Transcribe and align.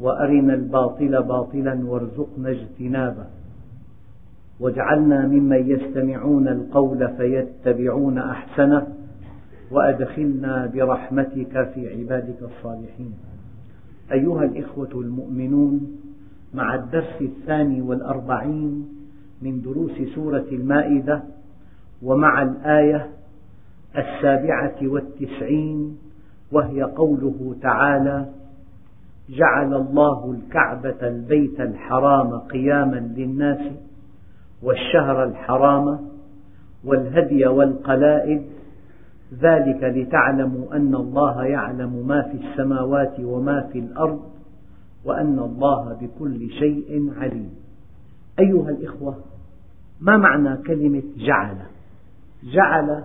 وأرنا 0.00 0.54
الباطل 0.54 1.22
باطلا 1.22 1.80
وارزقنا 1.86 2.50
اجتنابه. 2.50 3.26
واجعلنا 4.60 5.26
ممن 5.26 5.70
يستمعون 5.70 6.48
القول 6.48 7.08
فيتبعون 7.16 8.18
أحسنه 8.18 8.86
وأدخلنا 9.70 10.70
برحمتك 10.74 11.70
في 11.74 11.98
عبادك 11.98 12.42
الصالحين. 12.42 13.14
أيها 14.12 14.44
الإخوة 14.44 14.90
المؤمنون 14.94 16.00
مع 16.54 16.74
الدرس 16.74 17.20
الثاني 17.20 17.82
والأربعين 17.82 18.88
من 19.42 19.62
دروس 19.62 19.92
سورة 20.14 20.46
المائدة 20.52 21.22
ومع 22.02 22.42
الآية 22.42 23.10
السابعة 23.98 24.76
والتسعين 24.82 25.98
وهي 26.52 26.82
قوله 26.82 27.54
تعالى 27.62 28.26
جعل 29.30 29.74
الله 29.74 30.32
الكعبة 30.32 31.08
البيت 31.08 31.60
الحرام 31.60 32.38
قياما 32.38 32.96
للناس 32.96 33.72
والشهر 34.62 35.24
الحرام 35.24 36.08
والهدي 36.84 37.46
والقلائد. 37.46 38.42
ذلك 39.40 39.82
لتعلموا 39.82 40.76
أن 40.76 40.94
الله 40.94 41.44
يعلم 41.44 42.06
ما 42.06 42.22
في 42.22 42.36
السماوات 42.46 43.20
وما 43.20 43.60
في 43.72 43.78
الأرض 43.78 44.20
وأن 45.04 45.38
الله 45.38 45.98
بكل 46.00 46.50
شيء 46.50 47.12
عليم. 47.18 47.54
أيها 48.38 48.70
الإخوة 48.70 49.16
ما 50.00 50.16
معنى 50.16 50.56
كلمة 50.56 51.02
جعل؟ 51.16 51.56
جعل 52.52 53.04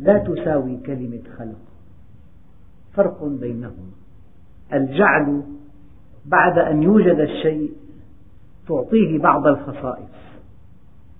لا 0.00 0.18
تساوي 0.18 0.76
كلمة 0.76 1.22
خلق. 1.38 1.60
فرق 2.92 3.24
بينهما. 3.24 4.03
الجعل 4.72 5.42
بعد 6.26 6.58
أن 6.58 6.82
يوجد 6.82 7.20
الشيء 7.20 7.72
تعطيه 8.68 9.18
بعض 9.18 9.46
الخصائص 9.46 10.24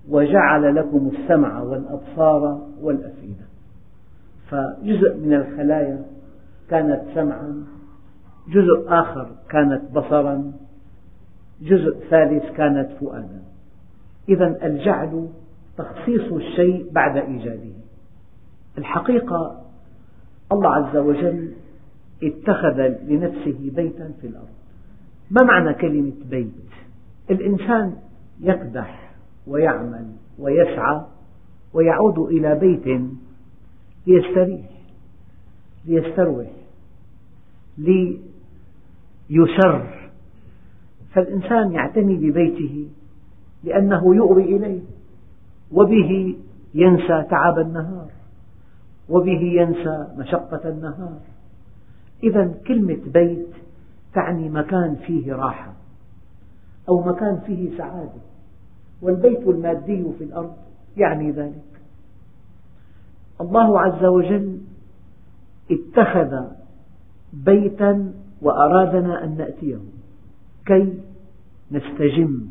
وجعل 0.09 0.75
لكم 0.75 1.11
السمع 1.13 1.61
والأبصار 1.61 2.67
والأفئدة. 2.81 3.45
فجزء 4.49 5.17
من 5.17 5.33
الخلايا 5.33 6.05
كانت 6.69 7.01
سمعا 7.13 7.63
جزء 8.47 8.85
آخر 8.87 9.29
كانت 9.49 9.91
بصرا 9.91 10.51
جزء 11.61 11.97
ثالث 12.09 12.51
كانت 12.51 12.89
فؤادا. 12.99 13.41
إذا 14.29 14.65
الجعل 14.65 15.27
تخصيص 15.77 16.31
الشيء 16.31 16.91
بعد 16.91 17.17
إيجاده. 17.17 17.75
الحقيقة 18.77 19.61
الله 20.51 20.75
عز 20.75 20.97
وجل 20.97 21.53
اتخذ 22.27 22.77
لنفسه 23.07 23.71
بيتا 23.75 24.11
في 24.21 24.27
الأرض. 24.27 24.47
ما 25.31 25.43
معنى 25.43 25.73
كلمة 25.73 26.13
بيت؟ 26.29 26.51
الإنسان 27.29 27.95
يكدح 28.41 29.13
ويعمل 29.47 30.05
ويسعى 30.39 31.01
ويعود 31.73 32.19
إلى 32.19 32.55
بيت 32.55 33.01
ليستريح 34.07 34.69
ليستروح 35.85 36.47
ليسر. 39.29 40.09
فالإنسان 41.13 41.71
يعتني 41.71 42.15
ببيته 42.15 42.87
لأنه 43.63 44.15
يؤوي 44.15 44.43
إليه 44.43 44.81
وبه 45.71 46.35
ينسى 46.73 47.25
تعب 47.29 47.59
النهار 47.59 48.07
وبه 49.09 49.41
ينسى 49.41 50.07
مشقة 50.17 50.69
النهار. 50.69 51.19
إذا 52.23 52.53
كلمة 52.67 52.99
بيت 53.13 53.47
تعني 54.13 54.49
مكان 54.49 54.95
فيه 54.95 55.33
راحة 55.33 55.73
أو 56.89 57.03
مكان 57.03 57.39
فيه 57.45 57.77
سعادة 57.77 58.21
والبيت 59.01 59.47
المادي 59.47 60.05
في 60.17 60.23
الأرض 60.23 60.55
يعني 60.97 61.31
ذلك. 61.31 61.81
الله 63.41 63.79
عز 63.79 64.05
وجل 64.05 64.59
اتخذ 65.71 66.41
بيتا 67.33 68.13
وأرادنا 68.41 69.23
أن 69.23 69.37
نأتيه 69.37 69.79
كي 70.65 70.99
نستجم 71.71 72.45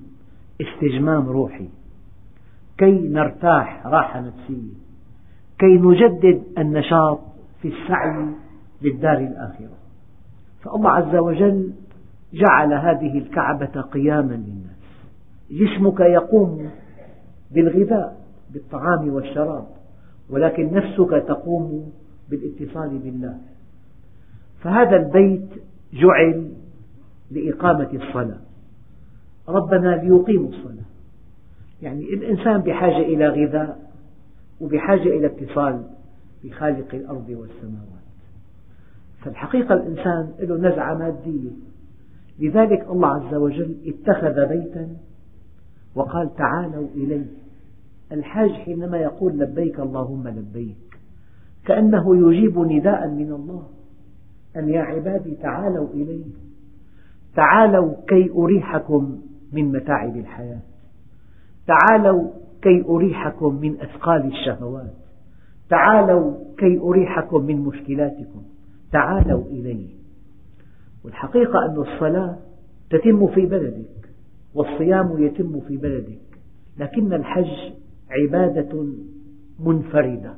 استجمام 0.61 1.29
روحي 1.29 1.69
كي 2.79 3.09
نرتاح 3.09 3.87
راحة 3.87 4.21
نفسية 4.21 4.75
كي 5.59 5.79
نجدد 5.79 6.43
النشاط 6.59 7.21
في 7.63 7.69
السعي 7.69 8.27
للدار 8.85 9.19
الآخرة. 9.19 9.77
فالله 10.63 10.91
عز 10.91 11.17
وجل 11.17 11.73
جعل 12.33 12.73
هذه 12.75 13.19
الكعبة 13.19 13.81
قياما 13.81 14.35
للناس. 14.35 14.75
جسمك 15.51 16.01
يقوم 16.01 16.71
بالغذاء 17.51 18.17
بالطعام 18.51 19.09
والشراب 19.09 19.67
ولكن 20.31 20.73
نفسك 20.73 21.11
تقوم 21.29 21.93
بالإتصال 22.31 22.99
بالله. 22.99 23.39
فهذا 24.61 24.97
البيت 24.97 25.49
جعل 25.93 26.49
لإقامة 27.31 27.89
الصلاة. 27.95 28.41
ربنا 29.49 29.89
ليقيموا 29.89 30.49
الصلاة. 30.49 30.85
يعني 31.83 32.15
الإنسان 32.15 32.61
بحاجة 32.61 32.99
إلى 32.99 33.29
غذاء 33.29 33.91
وبحاجة 34.61 35.09
إلى 35.09 35.27
اتصال 35.27 35.83
بخالق 36.45 36.95
الأرض 36.95 37.29
والسماوات. 37.29 37.94
فالحقيقة 39.25 39.75
الإنسان 39.75 40.33
له 40.39 40.57
نزعة 40.57 40.95
مادية. 40.95 41.51
لذلك 42.39 42.87
الله 42.91 43.09
عز 43.09 43.35
وجل 43.35 43.77
اتخذ 43.87 44.49
بيتا 44.49 44.89
وقال 45.95 46.35
تعالوا 46.35 46.89
إلي 46.95 47.27
الحاج 48.13 48.51
حينما 48.51 48.99
يقول 48.99 49.39
لبيك 49.39 49.81
اللهم 49.81 50.29
لبيك 50.29 50.99
كأنه 51.67 52.17
يجيب 52.17 52.59
نداء 52.59 53.09
من 53.09 53.33
الله. 53.33 53.67
أن 54.57 54.69
يا 54.69 54.83
عبادي 54.83 55.35
تعالوا 55.35 55.89
إلي 55.95 56.25
تعالوا 57.37 57.95
كي 58.09 58.31
أريحكم 58.31 59.19
من 59.53 59.73
متاعب 59.73 60.17
الحياة. 60.17 60.61
تعالوا 61.67 62.31
كي 62.63 62.85
أريحكم 62.89 63.55
من 63.55 63.81
أثقال 63.81 64.27
الشهوات. 64.27 64.95
تعالوا 65.71 66.35
كي 66.59 66.79
أريحكم 66.79 67.45
من 67.45 67.61
مشكلاتكم. 67.61 68.43
تعالوا 68.95 69.45
إلي 69.47 69.87
والحقيقة 71.05 71.67
أن 71.67 71.77
الصلاة 71.77 72.39
تتم 72.91 73.27
في 73.27 73.47
بلدك 73.47 74.11
والصيام 74.55 75.25
يتم 75.25 75.61
في 75.61 75.77
بلدك 75.77 76.21
لكن 76.79 77.13
الحج 77.13 77.73
عبادة 78.11 78.87
منفردة. 79.59 80.35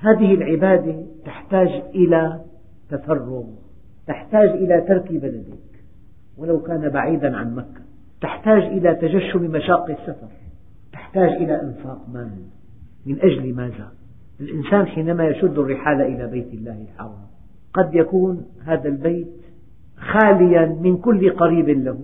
هذه 0.00 0.34
العبادة 0.34 1.06
تحتاج 1.24 1.68
إلى 1.94 2.40
تفرغ 2.90 3.44
تحتاج 4.06 4.48
إلى 4.48 4.80
ترك 4.88 5.12
بلدك. 5.12 5.84
ولو 6.36 6.62
كان 6.62 6.88
بعيدا 6.88 7.36
عن 7.36 7.54
مكة 7.54 7.80
تحتاج 8.20 8.62
إلى 8.62 8.94
تجشم 8.94 9.42
مشاق 9.42 9.90
السفر 9.90 10.28
تحتاج 10.92 11.28
إلى 11.28 11.62
إنفاق 11.62 12.08
مال. 12.12 12.30
من 13.06 13.20
أجل 13.20 13.54
ماذا؟ 13.54 13.92
الإنسان 14.40 14.86
حينما 14.86 15.26
يشد 15.26 15.58
الرحال 15.58 16.00
إلى 16.00 16.26
بيت 16.26 16.54
الله 16.54 16.86
الحرام. 16.92 17.39
قد 17.74 17.94
يكون 17.94 18.46
هذا 18.64 18.88
البيت 18.88 19.28
خاليا 19.96 20.66
من 20.66 20.96
كل 20.96 21.30
قريب 21.30 21.68
له. 21.68 21.98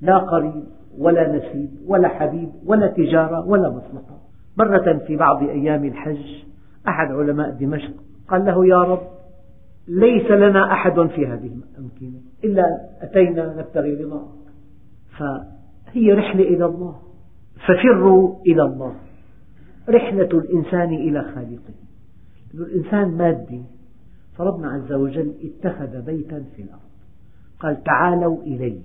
لا 0.00 0.18
قريب 0.18 0.64
ولا 0.98 1.36
نسيب 1.36 1.70
ولا 1.86 2.08
حبيب 2.08 2.48
ولا 2.66 2.86
تجارة 2.86 3.48
ولا 3.48 3.70
مصلحة. 3.70 4.18
مرة 4.58 4.98
في 5.06 5.16
بعض 5.16 5.42
أيام 5.42 5.84
الحج 5.84 6.44
أحد 6.88 7.12
علماء 7.12 7.50
دمشق 7.50 7.94
قال 8.28 8.44
له 8.44 8.66
يا 8.66 8.82
رب 8.82 9.02
ليس 9.88 10.30
لنا 10.30 10.72
أحد 10.72 11.00
في 11.00 11.26
هذه 11.26 11.50
الأمكنة 11.54 12.20
إلا 12.44 12.64
أتينا 13.00 13.54
نبتغي 13.58 13.94
رضاك. 13.94 14.22
فهي 15.18 16.12
رحلة 16.12 16.42
إلى 16.42 16.64
الله 16.64 16.96
ففروا 17.66 18.36
إلى 18.46 18.62
الله. 18.62 18.94
رحلة 19.88 20.28
الإنسان 20.28 20.94
إلى 20.94 21.22
خالقه. 21.22 21.74
الإنسان 22.54 23.08
مادي 23.08 23.62
فربنا 24.38 24.68
عز 24.68 24.92
وجل 24.92 25.34
اتخذ 25.42 26.02
بيتا 26.02 26.44
في 26.56 26.62
الأرض. 26.62 26.80
قال 27.60 27.82
تعالوا 27.82 28.42
إلي. 28.42 28.80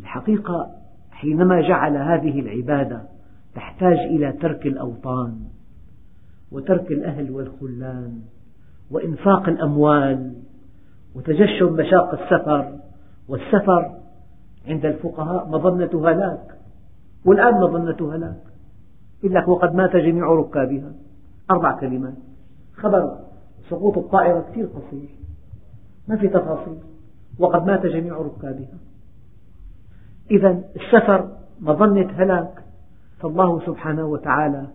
الحقيقة 0.00 0.70
حينما 1.10 1.60
جعل 1.60 1.96
هذه 1.96 2.40
العبادة 2.40 3.02
تحتاج 3.54 3.98
إلى 3.98 4.32
ترك 4.32 4.66
الأوطان 4.66 5.38
وترك 6.52 6.92
الأهل 6.92 7.30
والخلان 7.30 8.20
وإنفاق 8.90 9.48
الأموال 9.48 10.34
وتجشم 11.14 11.72
مشاق 11.72 12.20
السفر 12.20 12.78
والسفر 13.28 13.94
عند 14.68 14.86
الفقهاء 14.86 15.48
مظنة 15.48 16.08
هلاك 16.08 16.58
والآن 17.24 17.54
مظنة 17.54 18.14
هلاك. 18.14 18.42
يقول 19.22 19.34
لك 19.34 19.48
وقد 19.48 19.74
مات 19.74 19.96
جميع 19.96 20.26
ركابها. 20.26 20.92
أربع 21.50 21.80
كلمات. 21.80 22.14
خبر 22.76 23.18
سقوط 23.68 23.98
الطائرة 23.98 24.46
كثير 24.50 24.66
قصير. 24.66 25.08
ما 26.08 26.16
في 26.16 26.28
تفاصيل. 26.28 26.78
وقد 27.38 27.66
مات 27.66 27.86
جميع 27.86 28.16
ركابها. 28.16 28.78
إذا 30.30 30.64
السفر 30.76 31.28
مظنة 31.60 32.10
هلاك. 32.10 32.64
فالله 33.20 33.66
سبحانه 33.66 34.06
وتعالى 34.06 34.66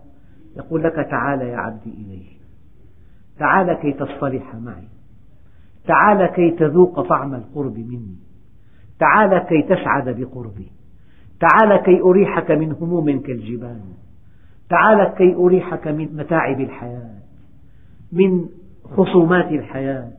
يقول 0.56 0.82
لك 0.82 0.94
تعال 0.94 1.40
يا 1.40 1.56
عبدي 1.56 1.90
إلي 1.90 2.22
تعال 3.38 3.72
كي 3.72 3.92
تصطلح 3.92 4.54
معي. 4.54 4.88
تعال 5.86 6.26
كي 6.26 6.50
تذوق 6.50 7.08
طعم 7.08 7.34
القرب 7.34 7.78
مني. 7.78 8.16
تعال 9.00 9.38
كي 9.38 9.62
تسعد 9.62 10.08
بقربي. 10.08 10.72
تعال 11.40 11.82
كي 11.82 12.00
أريحك 12.00 12.50
من 12.50 12.72
هموم 12.72 13.20
كالجبال. 13.20 13.80
تعال 14.70 15.14
كي 15.14 15.34
أريحك 15.34 15.88
من 15.88 16.16
متاعب 16.16 16.60
الحياة. 16.60 17.18
من 18.12 18.48
خصومات 18.96 19.52
الحياة 19.52 20.12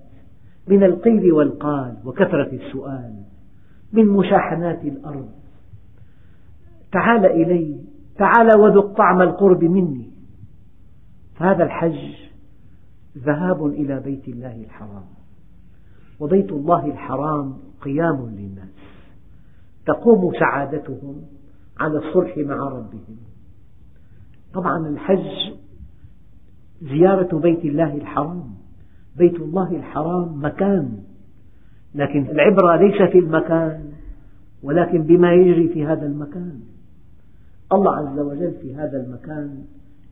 من 0.68 0.84
القيل 0.84 1.32
والقال 1.32 1.98
وكثرة 2.06 2.50
السؤال 2.54 3.24
من 3.94 4.06
مشاحنات 4.06 4.84
الأرض. 4.84 5.30
تعال 6.92 7.26
إلي 7.26 7.78
تعال 8.18 8.60
وذق 8.60 8.98
طعم 8.98 9.22
القرب 9.22 9.64
مني. 9.64 10.10
فهذا 11.36 11.64
الحج 11.64 12.16
ذهاب 13.18 13.66
إلى 13.66 14.00
بيت 14.00 14.28
الله 14.28 14.56
الحرام. 14.56 15.06
وبيت 16.20 16.52
الله 16.52 16.86
الحرام 16.86 17.58
قيام 17.82 18.30
للناس. 18.30 18.70
تقوم 19.86 20.34
سعادتهم 20.40 21.22
على 21.80 21.98
الصلح 21.98 22.38
مع 22.38 22.56
ربهم. 22.56 23.18
طبعا 24.54 24.88
الحج 24.88 25.54
زيارة 26.82 27.40
بيت 27.40 27.66
الله 27.66 27.96
الحرام. 27.96 28.59
بيت 29.20 29.36
الله 29.36 29.76
الحرام 29.76 30.46
مكان. 30.46 30.98
لكن 31.96 32.26
العبرة 32.26 32.76
ليس 32.76 33.12
في 33.12 33.20
المكان 33.20 33.82
ولكن 34.64 35.04
بما 35.04 35.34
يجري 35.34 35.68
في 35.68 35.86
هذا 35.86 36.06
المكان. 36.06 36.60
الله 37.74 37.96
عز 37.96 38.20
وجل 38.20 38.54
في 38.62 38.76
هذا 38.76 39.06
المكان 39.06 39.64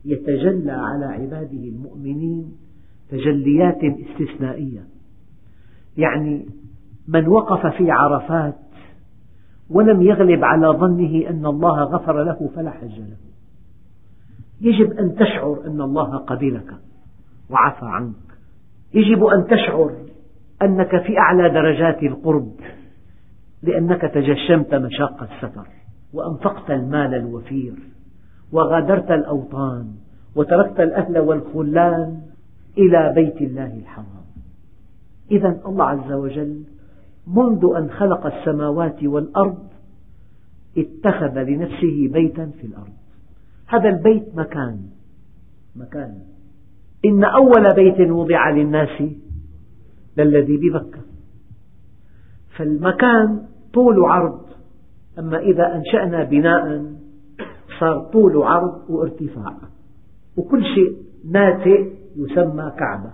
يتجلى 0.04 0.72
على 0.72 1.04
عباده 1.04 1.64
المؤمنين 1.64 2.52
تجليات 3.10 3.78
استثنائية. 3.84 4.84
يعني 5.96 6.46
من 7.08 7.28
وقف 7.28 7.66
في 7.76 7.90
عرفات 7.90 8.54
ولم 9.70 10.02
يغلب 10.02 10.44
على 10.44 10.68
ظنه 10.68 11.30
أن 11.30 11.46
الله 11.46 11.82
غفر 11.82 12.24
له 12.24 12.50
فلا 12.56 12.70
حج 12.70 12.98
له. 12.98 13.16
يجب 14.60 14.92
أن 14.92 15.14
تشعر 15.14 15.66
أن 15.66 15.80
الله 15.80 16.16
قبلك 16.16 16.74
وعفى 17.50 17.84
عنك. 17.84 18.27
يجب 18.94 19.24
أن 19.24 19.46
تشعر 19.46 19.92
أنك 20.62 21.02
في 21.02 21.18
أعلى 21.18 21.48
درجات 21.48 22.02
القرب 22.02 22.52
لأنك 23.62 24.00
تجشمت 24.00 24.74
مشاق 24.74 25.22
السفر 25.22 25.66
وأنفقت 26.12 26.70
المال 26.70 27.14
الوفير 27.14 27.74
وغادرت 28.52 29.10
الأوطان 29.10 29.94
وتركت 30.36 30.80
الأهل 30.80 31.18
والخلان 31.18 32.20
إلى 32.78 33.12
بيت 33.14 33.36
الله 33.36 33.74
الحرام. 33.78 34.24
إذا 35.30 35.60
الله 35.66 35.84
عز 35.84 36.12
وجل 36.12 36.62
منذ 37.26 37.72
أن 37.76 37.90
خلق 37.90 38.26
السماوات 38.26 39.04
والأرض 39.04 39.68
اتخذ 40.78 41.42
لنفسه 41.42 42.08
بيتا 42.12 42.50
في 42.60 42.66
الأرض. 42.66 42.92
هذا 43.66 43.88
البيت 43.88 44.36
مكان 44.36 44.78
مكان. 45.76 46.18
إن 47.04 47.24
أول 47.24 47.74
بيت 47.74 48.10
وضع 48.10 48.50
للناس 48.50 49.02
للذي 50.16 50.56
ببكة 50.56 51.00
فالمكان 52.56 53.42
طول 53.74 54.04
عرض. 54.04 54.40
أما 55.18 55.38
إذا 55.38 55.74
أنشأنا 55.74 56.24
بناء 56.24 56.92
صار 57.80 57.98
طول 57.98 58.42
عرض 58.42 58.90
وارتفاع. 58.90 59.56
وكل 60.36 60.64
شيء 60.64 60.96
ناتئ 61.30 61.92
يسمى 62.16 62.72
كعبة. 62.78 63.10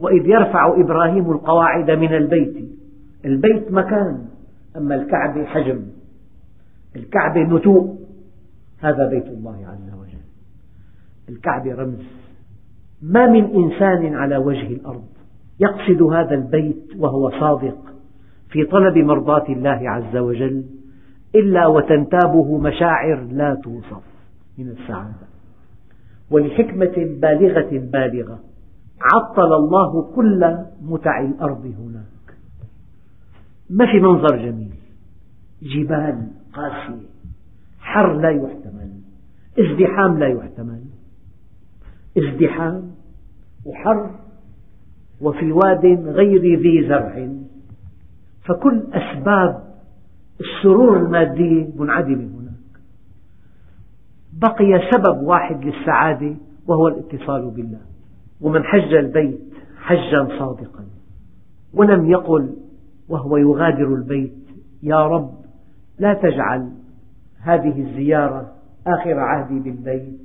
وإذ 0.00 0.26
يرفع 0.26 0.80
إبراهيم 0.80 1.30
القواعد 1.30 1.90
من 1.90 2.14
البيت. 2.14 2.68
البيت 3.24 3.72
مكان 3.72 4.26
أما 4.76 4.94
الكعبة 4.94 5.44
حجم. 5.44 5.82
الكعبة 6.96 7.40
نتوء. 7.40 7.98
هذا 8.78 9.08
بيت 9.10 9.26
الله 9.26 9.66
عز 9.66 9.94
وجل. 10.00 10.24
الكعبة 11.28 11.74
رمز. 11.74 12.27
ما 13.02 13.26
من 13.26 13.44
إنسان 13.44 14.14
على 14.14 14.36
وجه 14.36 14.66
الأرض 14.66 15.04
يقصد 15.60 16.02
هذا 16.02 16.34
البيت 16.34 16.96
وهو 16.98 17.30
صادق 17.30 17.78
في 18.50 18.64
طلب 18.64 18.98
مرضاة 18.98 19.48
الله 19.48 19.90
عز 19.90 20.16
وجل 20.16 20.64
إلا 21.34 21.66
وتنتابه 21.66 22.58
مشاعر 22.58 23.20
لا 23.32 23.54
توصف 23.54 24.02
من 24.58 24.68
السعادة. 24.68 25.28
ولحكمة 26.30 26.94
بالغة 26.96 27.70
بالغة 27.70 28.38
عطل 29.00 29.52
الله 29.52 30.02
كل 30.02 30.56
متع 30.82 31.20
الأرض 31.20 31.74
هناك. 31.78 32.36
ما 33.70 33.86
في 33.86 34.00
منظر 34.00 34.36
جميل. 34.36 34.74
جبال 35.62 36.28
قاسية 36.52 37.08
حر 37.80 38.12
لا 38.12 38.30
يحتمل 38.30 38.90
ازدحام 39.58 40.18
لا 40.18 40.26
يحتمل. 40.26 40.82
ازدحام 42.18 42.87
وحر 43.64 44.10
وفي 45.20 45.52
واد 45.52 45.86
غير 46.06 46.60
ذي 46.60 46.88
زرع. 46.88 47.28
فكل 48.44 48.82
أسباب 48.92 49.68
السرور 50.40 50.96
المادية 50.96 51.68
منعدمة 51.76 52.24
هناك. 52.38 52.80
بقي 54.32 54.90
سبب 54.90 55.22
واحد 55.22 55.64
للسعادة 55.64 56.34
وهو 56.66 56.88
الاتصال 56.88 57.50
بالله. 57.50 57.80
ومن 58.40 58.64
حج 58.64 58.94
البيت 58.94 59.40
حجا 59.76 60.28
صادقا. 60.38 60.84
ولم 61.74 62.10
يقل 62.10 62.56
وهو 63.08 63.36
يغادر 63.36 63.94
البيت 63.94 64.34
يا 64.82 65.06
رب 65.06 65.34
لا 65.98 66.14
تجعل 66.14 66.72
هذه 67.40 67.80
الزيارة 67.80 68.52
آخر 68.86 69.18
عهدي 69.18 69.60
بالبيت. 69.60 70.18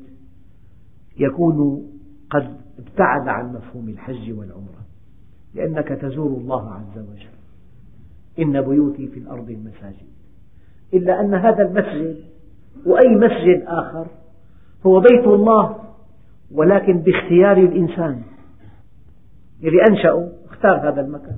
يكون 1.19 1.87
قد 2.33 2.57
ابتعد 2.79 3.27
عن 3.27 3.53
مفهوم 3.53 3.89
الحج 3.89 4.31
والعمرة 4.31 4.83
لأنك 5.53 5.87
تزور 5.87 6.37
الله 6.37 6.73
عز 6.73 6.97
وجل. 6.97 7.33
إن 8.39 8.61
بيوتي 8.61 9.07
في 9.07 9.19
الأرض 9.19 9.49
المساجد. 9.49 10.07
إلا 10.93 11.21
أن 11.21 11.33
هذا 11.33 11.63
المسجد 11.63 12.23
وأي 12.85 13.15
مسجد 13.15 13.63
آخر 13.65 14.07
هو 14.85 14.99
بيت 14.99 15.27
الله 15.27 15.79
ولكن 16.51 16.99
باختيار 16.99 17.57
الإنسان. 17.57 18.21
الذي 19.63 19.81
أنشأه 19.89 20.29
اختار 20.45 20.89
هذا 20.89 21.01
المكان 21.01 21.37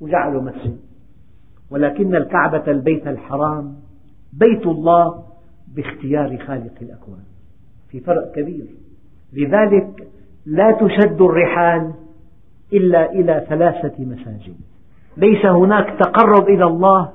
وجعله 0.00 0.40
مسجد. 0.40 0.78
ولكن 1.70 2.14
الكعبة 2.14 2.72
البيت 2.72 3.06
الحرام 3.06 3.76
بيت 4.32 4.66
الله 4.66 5.24
باختيار 5.74 6.38
خالق 6.38 6.74
الأكوان. 6.82 7.24
في 7.88 8.00
فرق 8.00 8.32
كبير. 8.32 8.66
لذلك 9.32 10.08
لا 10.46 10.72
تشد 10.80 11.22
الرحال 11.22 11.92
إلا 12.72 13.12
إلى 13.12 13.46
ثلاثة 13.48 14.04
مساجد. 14.04 14.56
ليس 15.16 15.46
هناك 15.46 15.98
تقرب 15.98 16.48
إلى 16.48 16.64
الله 16.64 17.12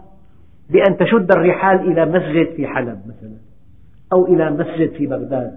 بأن 0.70 0.98
تشد 0.98 1.32
الرحال 1.32 1.80
إلى 1.92 2.06
مسجد 2.06 2.56
في 2.56 2.68
حلب 2.68 3.02
مثلا 3.06 3.38
أو 4.14 4.26
إلى 4.26 4.52
مسجد 4.52 4.92
في 4.92 5.08
بغداد. 5.08 5.52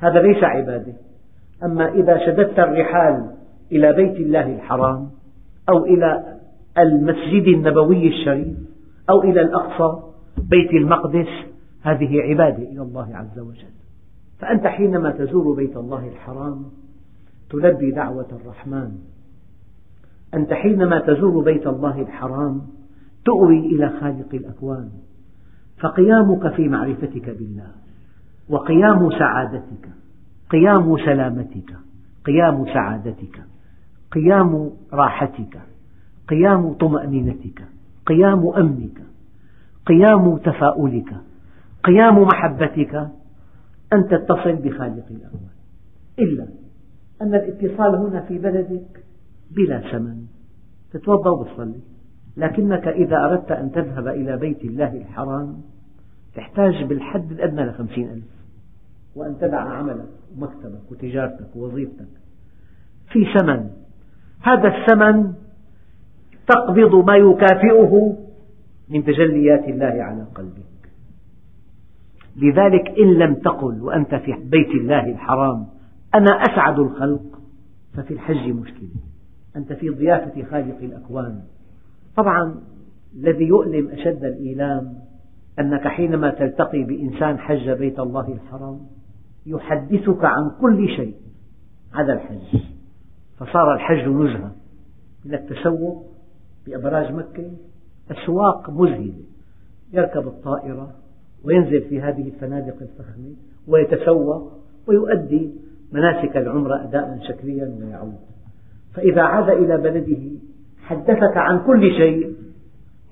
هذا 0.00 0.22
ليس 0.22 0.44
عبادة. 0.44 0.92
أما 1.64 1.88
إذا 1.88 2.26
شددت 2.26 2.58
الرحال 2.58 3.30
إلى 3.72 3.92
بيت 3.92 4.16
الله 4.16 4.54
الحرام 4.54 5.10
أو 5.68 5.84
إلى 5.84 6.38
المسجد 6.78 7.46
النبوي 7.46 8.08
الشريف 8.08 8.56
أو 9.10 9.22
إلى 9.22 9.40
الأقصى 9.40 10.02
بيت 10.38 10.70
المقدس 10.70 11.28
هذه 11.82 12.20
عبادة 12.20 12.62
إلى 12.62 12.82
الله 12.82 13.16
عز 13.16 13.38
وجل. 13.38 13.79
فأنت 14.40 14.66
حينما 14.66 15.10
تزور 15.10 15.56
بيت 15.56 15.76
الله 15.76 16.08
الحرام 16.08 16.64
تلبي 17.50 17.90
دعوة 17.90 18.28
الرحمن. 18.32 18.90
أنت 20.34 20.52
حينما 20.52 21.00
تزور 21.00 21.44
بيت 21.44 21.66
الله 21.66 22.00
الحرام 22.00 22.62
تؤوي 23.24 23.58
إلى 23.58 23.88
خالق 24.00 24.34
الأكوان. 24.34 24.90
فقيامك 25.80 26.54
في 26.54 26.68
معرفتك 26.68 27.30
بالله 27.30 27.70
وقيام 28.48 29.10
سعادتك 29.10 29.88
قيام 30.50 30.96
سلامتك 30.96 31.76
قيام 32.24 32.66
سعادتك 32.66 33.42
قيام 34.12 34.70
راحتك 34.92 35.60
قيام 36.28 36.72
طمأنينتك 36.72 37.64
قيام 38.06 38.48
أمنك 38.56 39.02
قيام 39.86 40.36
تفاؤلك 40.36 41.14
قيام 41.84 42.22
محبتك 42.22 43.08
أن 43.92 44.08
تتصل 44.08 44.56
بخالق 44.56 45.04
الأكوان 45.10 45.50
إلا 46.18 46.46
أن 47.22 47.34
الاتصال 47.34 47.94
هنا 47.94 48.20
في 48.20 48.38
بلدك 48.38 49.04
بلا 49.50 49.92
ثمن. 49.92 50.26
تتوضأ 50.92 51.30
وتصلي. 51.30 51.80
لكنك 52.36 52.88
إذا 52.88 53.16
أردت 53.16 53.52
أن 53.52 53.72
تذهب 53.72 54.08
إلى 54.08 54.36
بيت 54.36 54.64
الله 54.64 54.96
الحرام 54.96 55.60
تحتاج 56.34 56.84
بالحد 56.84 57.32
الأدنى 57.32 57.64
لخمسين 57.64 58.10
ألف. 58.10 58.24
وأن 59.14 59.38
تدع 59.40 59.60
عملك 59.60 60.08
ومكتبك 60.36 60.92
وتجارتك 60.92 61.56
ووظيفتك 61.56 62.08
في 63.08 63.24
ثمن. 63.38 63.70
هذا 64.42 64.68
الثمن 64.68 65.32
تقبض 66.48 66.94
ما 67.06 67.16
يكافئه 67.16 68.16
من 68.88 69.04
تجليات 69.04 69.64
الله 69.68 70.02
على 70.02 70.26
قلبك. 70.34 70.69
لذلك 72.36 72.98
إن 72.98 73.14
لم 73.14 73.34
تقل 73.34 73.82
وأنت 73.82 74.14
في 74.14 74.32
بيت 74.32 74.68
الله 74.68 75.10
الحرام 75.10 75.66
أنا 76.14 76.30
أسعد 76.30 76.78
الخلق 76.78 77.40
ففي 77.94 78.14
الحج 78.14 78.48
مشكلة. 78.52 78.88
أنت 79.56 79.72
في 79.72 79.88
ضيافة 79.90 80.42
خالق 80.50 80.78
الأكوان. 80.82 81.42
طبعا 82.16 82.54
الذي 83.16 83.44
يؤلم 83.44 83.88
أشد 83.88 84.24
الإيلام 84.24 84.94
أنك 85.58 85.88
حينما 85.88 86.30
تلتقي 86.30 86.84
بإنسان 86.84 87.38
حج 87.38 87.70
بيت 87.70 87.98
الله 87.98 88.32
الحرام 88.32 88.80
يحدثك 89.46 90.24
عن 90.24 90.50
كل 90.60 90.88
شيء 90.88 91.14
عدا 91.94 92.12
الحج. 92.12 92.60
فصار 93.38 93.74
الحج 93.74 94.08
نزهة 94.08 94.52
من 95.24 95.34
التسوق 95.34 96.06
بأبراج 96.66 97.12
مكة 97.12 97.50
أسواق 98.10 98.70
مذهلة. 98.70 99.22
يركب 99.92 100.26
الطائرة 100.26 100.94
وينزل 101.44 101.80
في 101.88 102.00
هذه 102.00 102.28
الفنادق 102.28 102.76
الفخمة 102.82 103.34
ويتسوق 103.68 104.52
ويؤدي 104.86 105.50
مناسك 105.92 106.36
العمرة 106.36 106.84
أداء 106.84 107.18
شكليا 107.28 107.76
ويعود. 107.80 108.18
فإذا 108.94 109.22
عاد 109.22 109.48
إلى 109.50 109.76
بلده 109.78 110.38
حدثك 110.82 111.36
عن 111.36 111.66
كل 111.66 111.90
شيء 111.90 112.34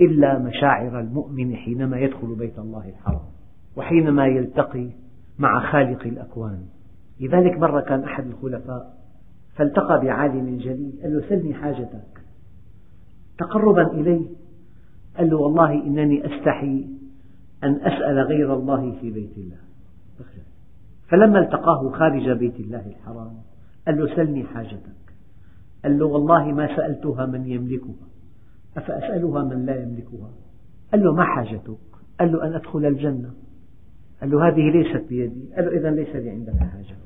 إلا 0.01 0.39
مشاعر 0.39 1.01
المؤمن 1.01 1.57
حينما 1.57 1.99
يدخل 1.99 2.35
بيت 2.35 2.59
الله 2.59 2.89
الحرام 2.89 3.29
وحينما 3.77 4.27
يلتقي 4.27 4.89
مع 5.39 5.73
خالق 5.73 6.07
الأكوان. 6.07 6.61
لذلك 7.21 7.59
مرة 7.59 7.81
كان 7.81 8.05
أحد 8.05 8.27
الخلفاء 8.27 8.99
فالتقى 9.57 10.01
بعالم 10.01 10.59
جليل 10.59 10.93
قال 11.03 11.15
له 11.17 11.29
سلني 11.29 11.55
حاجتك. 11.55 12.19
تقربا 13.39 13.87
إليه 13.93 14.27
قال 15.19 15.31
له 15.31 15.37
والله 15.37 15.73
إنني 15.73 16.27
أستحي 16.27 16.98
أن 17.65 17.75
أسأل 17.75 18.19
غير 18.19 18.55
الله 18.55 18.99
في 19.01 19.11
بيت 19.11 19.39
الله. 19.39 19.57
فلما 21.09 21.39
التقاه 21.39 21.91
خارج 21.91 22.31
بيت 22.31 22.61
الله 22.61 22.87
الحرام 22.87 23.33
قال 23.87 23.99
له 23.99 24.17
سلني 24.17 24.45
حاجتك. 24.45 24.99
قال 25.85 25.99
له 25.99 26.07
والله 26.07 26.53
ما 26.53 26.77
سألتها 26.77 27.27
من 27.27 27.47
يملكها. 27.47 28.09
أفأسألها 28.77 29.45
من 29.45 29.67
لا 29.67 29.83
يملكها؟ 29.83 30.31
قال 30.93 31.05
له 31.05 31.15
ما 31.15 31.25
حاجتك؟ 31.25 31.79
قال 32.21 32.33
له 32.33 32.47
أن 32.47 32.55
أدخل 32.55 32.87
الجنة. 32.87 33.31
قال 34.21 34.31
له 34.31 34.49
هذه 34.49 34.71
ليست 34.71 35.09
بيدي. 35.09 35.55
قال 35.57 35.65
له 35.65 35.79
إذا 35.79 35.91
ليس 35.91 36.17
لي 36.17 36.31
عندك 36.31 36.57
حاجة. 36.57 36.97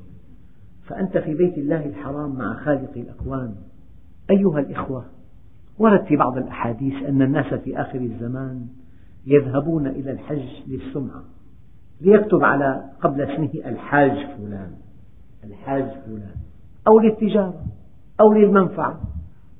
فأنت 0.85 1.17
في 1.17 1.33
بيت 1.33 1.57
الله 1.57 1.85
الحرام 1.85 2.35
مع 2.35 2.53
خالق 2.53 2.91
الأكوان. 2.95 3.55
أيها 4.29 4.59
الإخوة 4.59 5.05
ورد 5.79 6.05
في 6.05 6.15
بعض 6.15 6.37
الأحاديث 6.37 7.03
أن 7.03 7.21
الناس 7.21 7.53
في 7.53 7.81
آخر 7.81 7.99
الزمان 7.99 8.67
يذهبون 9.25 9.87
إلى 9.87 10.11
الحج 10.11 10.49
للسمعة. 10.67 11.23
ليكتب 12.01 12.43
على 12.43 12.83
قبل 13.01 13.21
اسمه 13.21 13.49
الحاج 13.65 14.11
فلان 14.11 14.71
الحاج 15.43 15.83
فلان. 16.05 16.35
أو 16.87 16.99
للتجارة 16.99 17.63
أو 18.21 18.33
للمنفعة. 18.33 19.01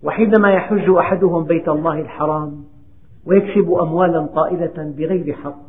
وحينما 0.03 0.51
يحج 0.51 0.89
أحدهم 0.89 1.43
بيت 1.43 1.69
الله 1.69 2.01
الحرام 2.01 2.63
ويكسب 3.25 3.71
أموالا 3.71 4.25
طائلة 4.25 4.93
بغير 4.97 5.33
حق 5.33 5.63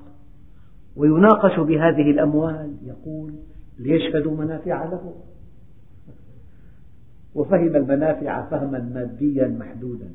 ويناقش 0.96 1.60
بهذه 1.60 2.10
الأموال 2.10 2.76
يقول 2.84 3.32
ليشهدوا 3.78 4.36
منافع 4.36 4.84
له. 4.84 5.14
وفهم 7.34 7.76
المنافع 7.76 8.50
فهما 8.50 8.90
ماديا 8.94 9.48
محدودا. 9.48 10.08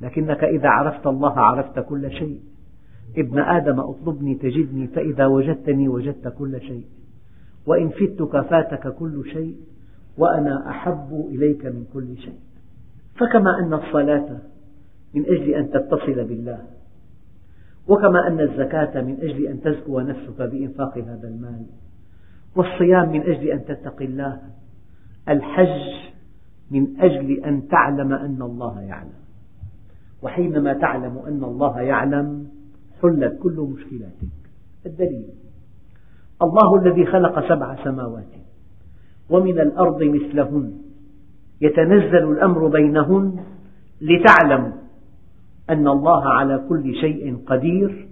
لكنك 0.00 0.44
إذا 0.44 0.68
عرفت 0.68 1.06
الله 1.06 1.38
عرفت 1.40 1.78
كل 1.78 2.10
شيء. 2.10 2.40
ابن 3.16 3.38
آدم 3.38 3.80
اطلبني 3.80 4.34
تجدني 4.34 4.86
فإذا 4.86 5.26
وجدتني 5.26 5.88
وجدت 5.88 6.28
كل 6.28 6.60
شيء. 6.60 6.84
وإن 7.66 7.88
فتك 7.88 8.40
فاتك 8.40 8.94
كل 8.94 9.24
شيء 9.32 9.56
وأنا 10.18 10.70
أحب 10.70 11.28
إليك 11.30 11.66
من 11.66 11.84
كل 11.92 12.16
شيء. 12.16 12.38
فكما 13.16 13.58
أن 13.58 13.74
الصلاة 13.74 14.38
من 15.14 15.24
أجل 15.24 15.54
أن 15.54 15.70
تتصل 15.70 16.24
بالله 16.24 16.58
وكما 17.88 18.26
أن 18.26 18.40
الزكاة 18.40 19.00
من 19.00 19.16
أجل 19.20 19.46
أن 19.46 19.60
تزكو 19.60 20.00
نفسك 20.00 20.42
بإنفاق 20.42 20.98
هذا 20.98 21.28
المال 21.28 21.66
والصيام 22.56 23.12
من 23.12 23.20
أجل 23.20 23.48
أن 23.48 23.64
تتقي 23.64 24.04
الله 24.04 24.40
الحج 25.28 26.10
من 26.70 27.00
أجل 27.00 27.44
أن 27.44 27.68
تعلم 27.68 28.12
أن 28.12 28.42
الله 28.42 28.80
يعلم. 28.80 29.20
وحينما 30.22 30.72
تعلم 30.72 31.18
أن 31.18 31.44
الله 31.44 31.80
يعلم 31.80 32.46
حلت 33.02 33.38
كل 33.42 33.74
مشكلاتك. 33.74 34.32
الدليل. 34.86 35.28
الله 36.42 36.76
الذي 36.76 37.06
خلق 37.06 37.48
سبع 37.48 37.84
سماوات 37.84 38.32
ومن 39.30 39.60
الأرض 39.60 40.02
مثلهن. 40.02 40.72
يتنزل 41.60 42.32
الأمر 42.32 42.68
بينهن 42.68 43.44
لتعلموا 44.00 44.72
أن 45.70 45.88
الله 45.88 46.28
على 46.28 46.64
كل 46.68 46.94
شيء 46.94 47.36
قدير 47.46 48.08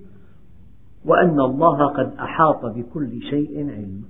وأن 1.04 1.40
الله 1.40 1.86
قد 1.86 2.12
أحاط 2.20 2.64
بكل 2.64 3.22
شيء 3.30 3.70
علما 3.70 4.02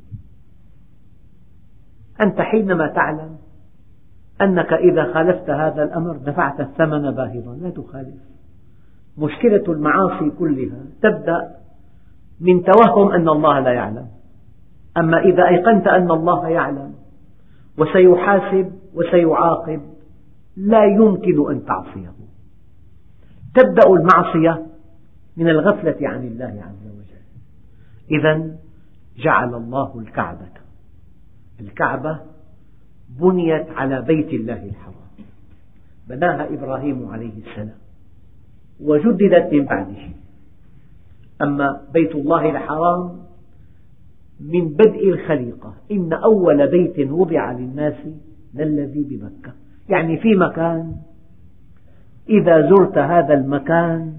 أنت 2.20 2.40
حينما 2.40 2.86
تعلم 2.86 3.36
أنك 4.40 4.72
إذا 4.72 5.12
خالفت 5.14 5.50
هذا 5.50 5.82
الأمر 5.82 6.16
دفعت 6.16 6.60
الثمن 6.60 7.10
باهظا. 7.10 7.54
لا 7.54 7.70
تخالف. 7.70 8.14
مشكلة 9.18 9.64
المعاصي 9.68 10.30
كلها 10.38 10.84
تبدأ 11.02 11.54
من 12.40 12.62
توهم 12.64 13.12
أن 13.12 13.28
الله 13.28 13.60
لا 13.60 13.72
يعلم. 13.72 14.06
أما 14.96 15.18
إذا 15.18 15.48
أيقنت 15.48 15.86
أن 15.86 16.10
الله 16.10 16.48
يعلم 16.48 16.94
وسيحاسب 17.78 18.72
وسيعاقب 18.94 19.80
لا 20.56 20.84
يمكن 20.84 21.50
أن 21.50 21.64
تعصيه. 21.64 22.12
تبدأ 23.54 23.82
المعصية 23.90 24.66
من 25.36 25.48
الغفلة 25.48 26.08
عن 26.08 26.24
الله 26.24 26.64
عز 26.64 26.86
وجل. 26.86 27.24
إذا 28.10 28.56
جعل 29.16 29.54
الله 29.54 29.98
الكعبة. 29.98 30.48
الكعبة 31.60 32.20
بنيت 33.20 33.70
على 33.70 34.02
بيت 34.02 34.28
الله 34.28 34.64
الحرام. 34.64 34.94
بناها 36.08 36.54
إبراهيم 36.54 37.08
عليه 37.08 37.32
السلام. 37.38 37.87
وجددت 38.80 39.52
من 39.52 39.64
بعده. 39.64 40.18
أما 41.42 41.80
بيت 41.92 42.14
الله 42.14 42.50
الحرام 42.50 43.18
من 44.40 44.68
بدء 44.68 45.08
الخليقة. 45.08 45.74
إن 45.92 46.12
أول 46.12 46.70
بيت 46.70 47.10
وضع 47.10 47.52
للناس 47.52 47.94
للذي 48.54 49.04
بمكة؟ 49.04 49.52
يعني 49.88 50.16
في 50.16 50.34
مكان 50.34 50.92
إذا 52.28 52.70
زرت 52.70 52.98
هذا 52.98 53.34
المكان 53.34 54.12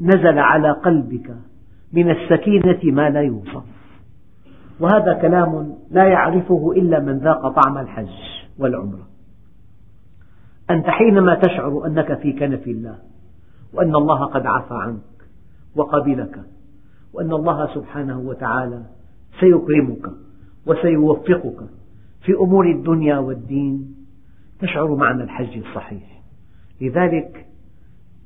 نزل 0.00 0.38
على 0.38 0.70
قلبك 0.70 1.36
من 1.92 2.10
السكينة 2.10 2.80
ما 2.84 3.10
لا 3.10 3.20
يوصف. 3.20 3.64
وهذا 4.80 5.14
كلام 5.14 5.74
لا 5.90 6.04
يعرفه 6.04 6.72
إلا 6.76 7.00
من 7.00 7.18
ذاق 7.18 7.48
طعم 7.48 7.78
الحج 7.78 8.08
والعمرة. 8.58 9.06
أنت 10.70 10.86
حينما 10.86 11.34
تشعر 11.34 11.86
أنك 11.86 12.18
في 12.18 12.32
كنف 12.32 12.66
الله 12.66 12.98
وأن 13.74 13.94
الله 13.94 14.24
قد 14.24 14.46
عفى 14.46 14.74
عنك 14.74 15.28
وقبلك 15.76 16.40
وأن 17.12 17.32
الله 17.32 17.74
سبحانه 17.74 18.18
وتعالى 18.18 18.82
سيكرمك 19.40 20.10
وسيوفقك 20.66 21.68
في 22.20 22.32
أمور 22.32 22.70
الدنيا 22.70 23.18
والدين. 23.18 23.94
تشعر 24.60 24.94
معنى 24.94 25.22
الحج 25.22 25.58
الصحيح. 25.58 26.22
لذلك 26.80 27.46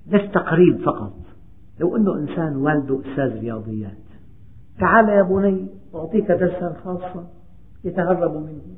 لست 0.07 0.39
قريب 0.39 0.85
فقط. 0.85 1.15
لو 1.81 1.97
أنه 1.97 2.15
إنسان 2.15 2.57
والده 2.57 3.01
أستاذ 3.01 3.41
رياضيات 3.41 3.99
تعال 4.79 5.09
يا 5.09 5.23
بني 5.23 5.67
أعطيك 5.95 6.29
درسا 6.29 6.77
خاصا 6.85 7.27
يتهرب 7.85 8.33
منه. 8.33 8.77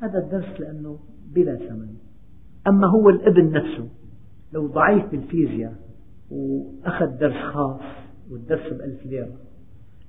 هذا 0.00 0.18
الدرس 0.18 0.60
لأنه 0.60 0.98
بلا 1.34 1.56
ثمن. 1.56 1.94
أما 2.66 2.86
هو 2.86 3.10
الابن 3.10 3.52
نفسه 3.52 3.88
لو 4.52 4.66
ضعيف 4.66 5.10
بالفيزياء 5.10 5.85
وأخذ 6.30 7.06
درس 7.18 7.52
خاص 7.52 7.80
والدرس 8.30 8.72
بألف 8.72 9.06
ليرة. 9.06 9.36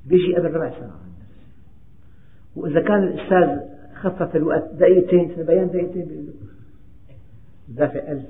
بيجي 0.06 0.36
قبل 0.36 0.54
ربع 0.54 0.70
ساعة 0.70 1.00
وإذا 2.56 2.82
كان 2.82 3.04
الأستاذ 3.04 3.60
خفف 3.96 4.36
الوقت 4.36 4.74
دقيقتين 4.74 5.46
بيان 5.46 5.68
دقيقتين 5.68 6.06
بيقول 6.06 6.26
له 6.26 6.34
دافع 7.68 8.12
ألف 8.12 8.26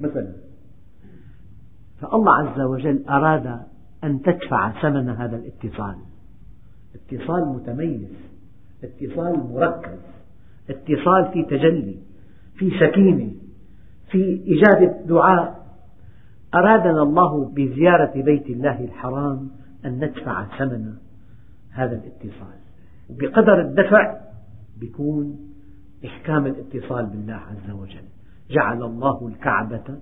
مثلا. 0.00 0.32
فالله 2.00 2.34
عز 2.34 2.60
وجل 2.60 3.04
أراد 3.08 3.60
أن 4.04 4.22
تدفع 4.22 4.82
ثمن 4.82 5.08
هذا 5.08 5.36
الاتصال. 5.36 5.96
اتصال 6.94 7.48
متميز 7.48 8.08
اتصال 8.84 9.38
مركز 9.52 9.98
اتصال 10.70 11.30
في 11.32 11.42
تجلي 11.42 11.96
في 12.54 12.70
سكينة 12.70 13.32
في 14.10 14.40
إجابة 14.46 15.06
دعاء 15.06 15.57
أرادنا 16.54 17.02
الله 17.02 17.44
بزيارة 17.44 18.22
بيت 18.22 18.46
الله 18.46 18.84
الحرام 18.84 19.50
أن 19.84 20.04
ندفع 20.04 20.58
ثمن 20.58 20.94
هذا 21.70 21.92
الاتصال. 21.92 22.58
وبقدر 23.10 23.60
الدفع 23.60 24.20
بيكون 24.80 25.38
إحكام 26.04 26.46
الاتصال 26.46 27.06
بالله 27.06 27.34
عز 27.34 27.70
وجل. 27.70 28.04
جعل 28.50 28.82
الله 28.82 29.28
الكعبة 29.28 29.98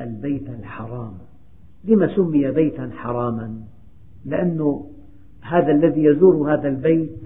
البيت 0.00 0.48
الحرام. 0.48 1.12
لما 1.84 2.16
سمي 2.16 2.50
بيتا 2.50 2.90
حراما؟ 2.94 3.60
لأنه 4.24 4.90
هذا 5.42 5.72
الذي 5.72 6.04
يزور 6.04 6.54
هذا 6.54 6.68
البيت 6.68 7.18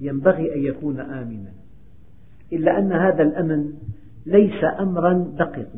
ينبغي 0.00 0.54
أن 0.54 0.64
يكون 0.64 1.00
آمنا. 1.00 1.52
إلا 2.52 2.78
أن 2.78 2.92
هذا 2.92 3.22
الأمن 3.22 3.72
ليس 4.26 4.64
أمرا 4.80 5.12
دقيق 5.38 5.68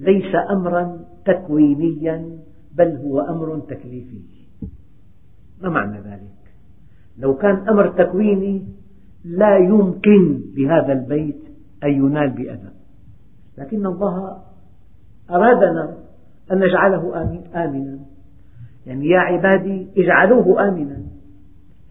ليس 0.00 0.34
أمرا 0.50 0.98
تكوينيا 1.26 2.38
بل 2.74 2.96
هو 2.96 3.20
أمر 3.20 3.58
تكليفي. 3.58 4.20
ما 5.62 5.68
معنى 5.68 6.00
ذلك؟ 6.00 6.36
لو 7.18 7.34
كان 7.34 7.68
أمر 7.68 7.88
تكويني 7.88 8.66
لا 9.24 9.58
يمكن 9.58 10.40
لهذا 10.56 10.92
البيت 10.92 11.42
أن 11.84 11.90
ينال 11.90 12.30
بأذى. 12.30 12.70
لكن 13.58 13.86
الله 13.86 14.42
أرادنا 15.30 15.96
أن 16.52 16.58
نجعله 16.58 17.22
آمنا. 17.54 17.98
يعني 18.86 19.08
يا 19.08 19.18
عبادي 19.18 19.86
اجعلوه 19.98 20.68
آمنا. 20.68 21.02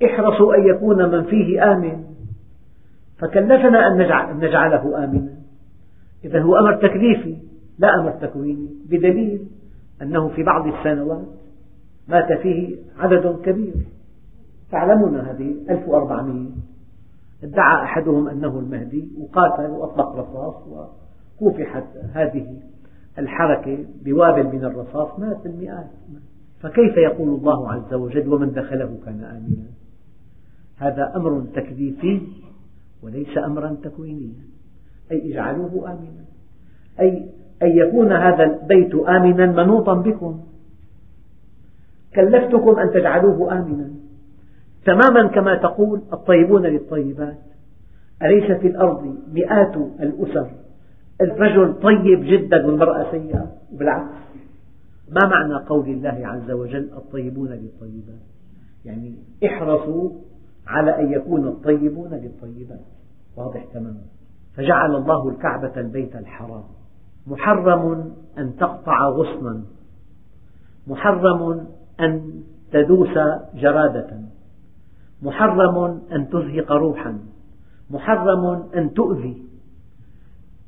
احرصوا 0.05 0.55
أن 0.55 0.67
يكون 0.67 1.11
من 1.11 1.23
فيه 1.23 1.73
آمن. 1.73 2.03
فكلفنا 3.17 3.87
أن 3.87 3.97
نجعله 4.37 5.03
آمنا. 5.03 5.35
إذا 6.25 6.41
هو 6.41 6.57
أمر 6.57 6.75
تكليفي. 6.75 7.44
لا 7.79 7.95
أمر 7.99 8.11
تكويني 8.11 8.69
بدليل 8.85 9.47
أنه 10.01 10.29
في 10.29 10.43
بعض 10.43 10.67
السنوات 10.67 11.25
مات 12.07 12.33
فيه 12.41 12.75
عدد 12.97 13.41
كبير. 13.43 13.73
تعلمون 14.71 15.15
هذه 15.15 15.55
1400 15.69 16.49
ادعى 17.43 17.83
أحدهم 17.83 18.27
أنه 18.27 18.59
المهدي 18.59 19.09
وقاتل 19.19 19.71
وأطلق 19.71 20.15
رصاص 20.15 20.55
وكوفحت 20.67 21.83
هذه 22.13 22.57
الحركة 23.19 23.85
بوابل 24.03 24.43
من 24.43 24.65
الرصاص 24.65 25.19
مات 25.19 25.43
بالمئات. 25.43 25.89
فكيف 26.61 26.97
يقول 26.97 27.29
الله 27.29 27.71
عز 27.71 27.93
وجل 27.93 28.33
ومن 28.33 28.51
دخله 28.51 28.97
كان 29.05 29.23
آمنا؟ 29.23 29.67
هذا 30.77 31.15
أمر 31.15 31.45
تكليفي 31.55 32.21
وليس 33.03 33.37
أمرا 33.37 33.77
تكوينيا. 33.83 34.45
أي 35.11 35.31
اجعلوه 35.31 35.91
آمنا. 35.91 36.25
أي 36.99 37.29
أن 37.63 37.77
يكون 37.77 38.11
هذا 38.11 38.43
البيت 38.43 38.95
آمنا 38.95 39.45
منوطا 39.63 39.93
بكم. 39.93 40.39
كلفتكم 42.15 42.79
أن 42.79 42.91
تجعلوه 42.91 43.53
آمنا. 43.59 43.89
تماما 44.85 45.27
كما 45.27 45.55
تقول 45.55 46.01
الطيبون 46.13 46.65
للطيبات. 46.65 47.37
أليس 48.23 48.51
في 48.51 48.67
الأرض 48.67 49.17
مئات 49.33 49.75
الأسر؟ 49.75 50.47
الرجل 51.21 51.73
طيب 51.73 52.23
جدا 52.23 52.65
والمرأة 52.65 53.11
سيئة. 53.11 53.51
بالعكس. 53.71 54.13
ما 55.11 55.27
معنى 55.27 55.65
قول 55.65 55.89
الله 55.89 56.27
عز 56.27 56.51
وجل 56.51 56.89
الطيبون 56.97 57.49
للطيبات؟ 57.49 58.21
يعني 58.85 59.15
احرصوا 59.45 60.09
على 60.67 60.99
أن 60.99 61.11
يكون 61.11 61.47
الطيبون 61.47 62.09
للطيبات. 62.09 62.85
واضح 63.37 63.65
تماما. 63.73 64.01
فجعل 64.55 64.95
الله 64.95 65.29
الكعبة 65.29 65.71
البيت 65.77 66.15
الحرام. 66.15 66.63
محرم 67.27 68.11
أن 68.37 68.55
تقطع 68.55 69.09
غصنا. 69.09 69.61
محرم 70.87 71.67
أن 71.99 72.31
تدوس 72.71 73.17
جرادة. 73.55 74.09
محرم 75.21 76.01
أن 76.11 76.29
تزهق 76.29 76.71
روحا. 76.71 77.19
محرم 77.89 78.63
أن 78.75 78.93
تؤذي. 78.93 79.43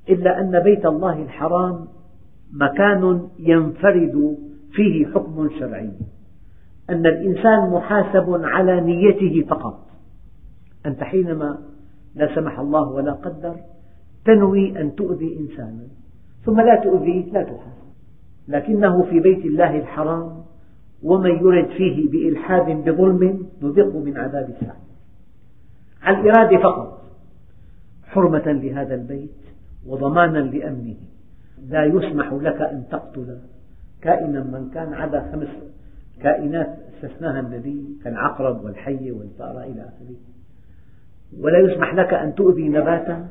إلا 0.10 0.40
أن 0.42 0.60
بيت 0.64 0.86
الله 0.86 1.22
الحرام 1.24 1.88
مكان 2.54 3.28
ينفرد 3.40 4.38
فيه 4.72 5.06
حكم 5.06 5.50
شرعي. 5.60 5.92
أن 6.90 7.06
الإنسان 7.06 7.70
محاسب 7.70 8.42
على 8.44 8.82
نيته 8.82 9.48
فقط. 9.50 9.88
أنت 10.86 11.04
حينما 11.04 11.58
لا 12.16 12.36
سمح 12.36 12.60
الله 12.60 12.90
ولا 12.90 13.12
قدر 13.12 13.56
تنوي 14.26 14.82
أن 14.82 14.96
تؤذي 14.96 15.40
إنسانا. 15.40 15.84
ثم 16.48 16.62
لا 16.62 16.76
تؤذيه 16.76 17.32
لا 17.32 17.44
تحاسب 17.44 17.88
لكنه 18.48 19.04
في 19.04 19.20
بيت 19.20 19.46
الله 19.46 19.78
الحرام 19.78 20.44
ومن 21.04 21.30
يرد 21.30 21.68
فيه 21.68 22.10
بإلحاد 22.10 22.66
بظلم 22.66 23.48
نذقه 23.62 24.00
من 24.00 24.18
عذاب 24.18 24.50
السعير 24.50 24.74
على 26.02 26.20
الإرادة 26.20 26.58
فقط 26.58 27.04
حرمة 28.06 28.52
لهذا 28.52 28.96
البيت 28.96 29.36
وضمانا 29.88 30.38
لأمنه. 30.38 30.96
لا 31.70 31.86
يسمح 31.86 32.34
لك 32.34 32.62
أن 32.62 32.84
تقتل. 32.92 33.38
كائنا 34.02 34.44
من 34.44 34.70
كان 34.74 34.94
عدا 34.94 35.32
خمس 35.32 35.48
كائنات 36.22 36.78
استثناها 36.94 37.40
النبي 37.40 37.98
كالعقرب 38.04 38.64
والحية 38.64 39.12
والفأرة 39.12 39.64
إلى 39.64 39.82
آخره. 39.82 40.16
ولا 41.40 41.60
يسمح 41.60 41.94
لك 41.94 42.14
أن 42.14 42.36
تؤذي 42.36 42.70
نباتا 42.70 43.28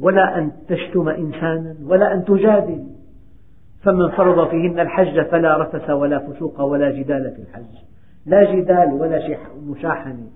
ولا 0.00 0.38
أن 0.38 0.52
تشتم 0.68 1.08
إنسانا 1.08 1.74
ولا 1.84 2.14
أن 2.14 2.24
تجادل. 2.24 2.84
فمن 3.82 4.08
فرض 4.08 4.48
فيهن 4.48 4.80
الحج 4.80 5.20
فلا 5.20 5.62
رفث 5.62 5.90
ولا 5.90 6.18
فسوق 6.18 6.60
ولا 6.60 6.90
جدال 6.90 7.32
في 7.36 7.42
الحج. 7.42 7.78
لا 8.26 8.54
جدال 8.54 8.92
ولا 8.92 9.38
مشاحنة 9.66 10.26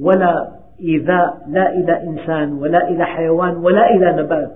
ولا 0.00 0.52
إيذاء 0.80 1.46
لا 1.48 1.72
إلى 1.72 2.02
إنسان 2.02 2.52
ولا 2.52 2.88
إلى 2.88 3.04
حيوان 3.04 3.56
ولا 3.56 3.90
إلى 3.90 4.22
نبات 4.22 4.52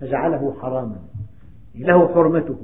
فجعله 0.00 0.54
حراما. 0.60 0.96
له 1.78 2.14
حرمته. 2.14 2.58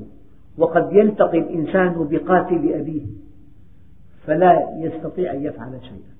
وقد 0.58 0.92
يلتقي 0.92 1.38
الإنسان 1.38 2.08
بقاتل 2.10 2.74
أبيه 2.74 3.06
فلا 4.26 4.68
يستطيع 4.78 5.32
أن 5.32 5.42
يفعل 5.44 5.80
شيئا. 5.82 6.12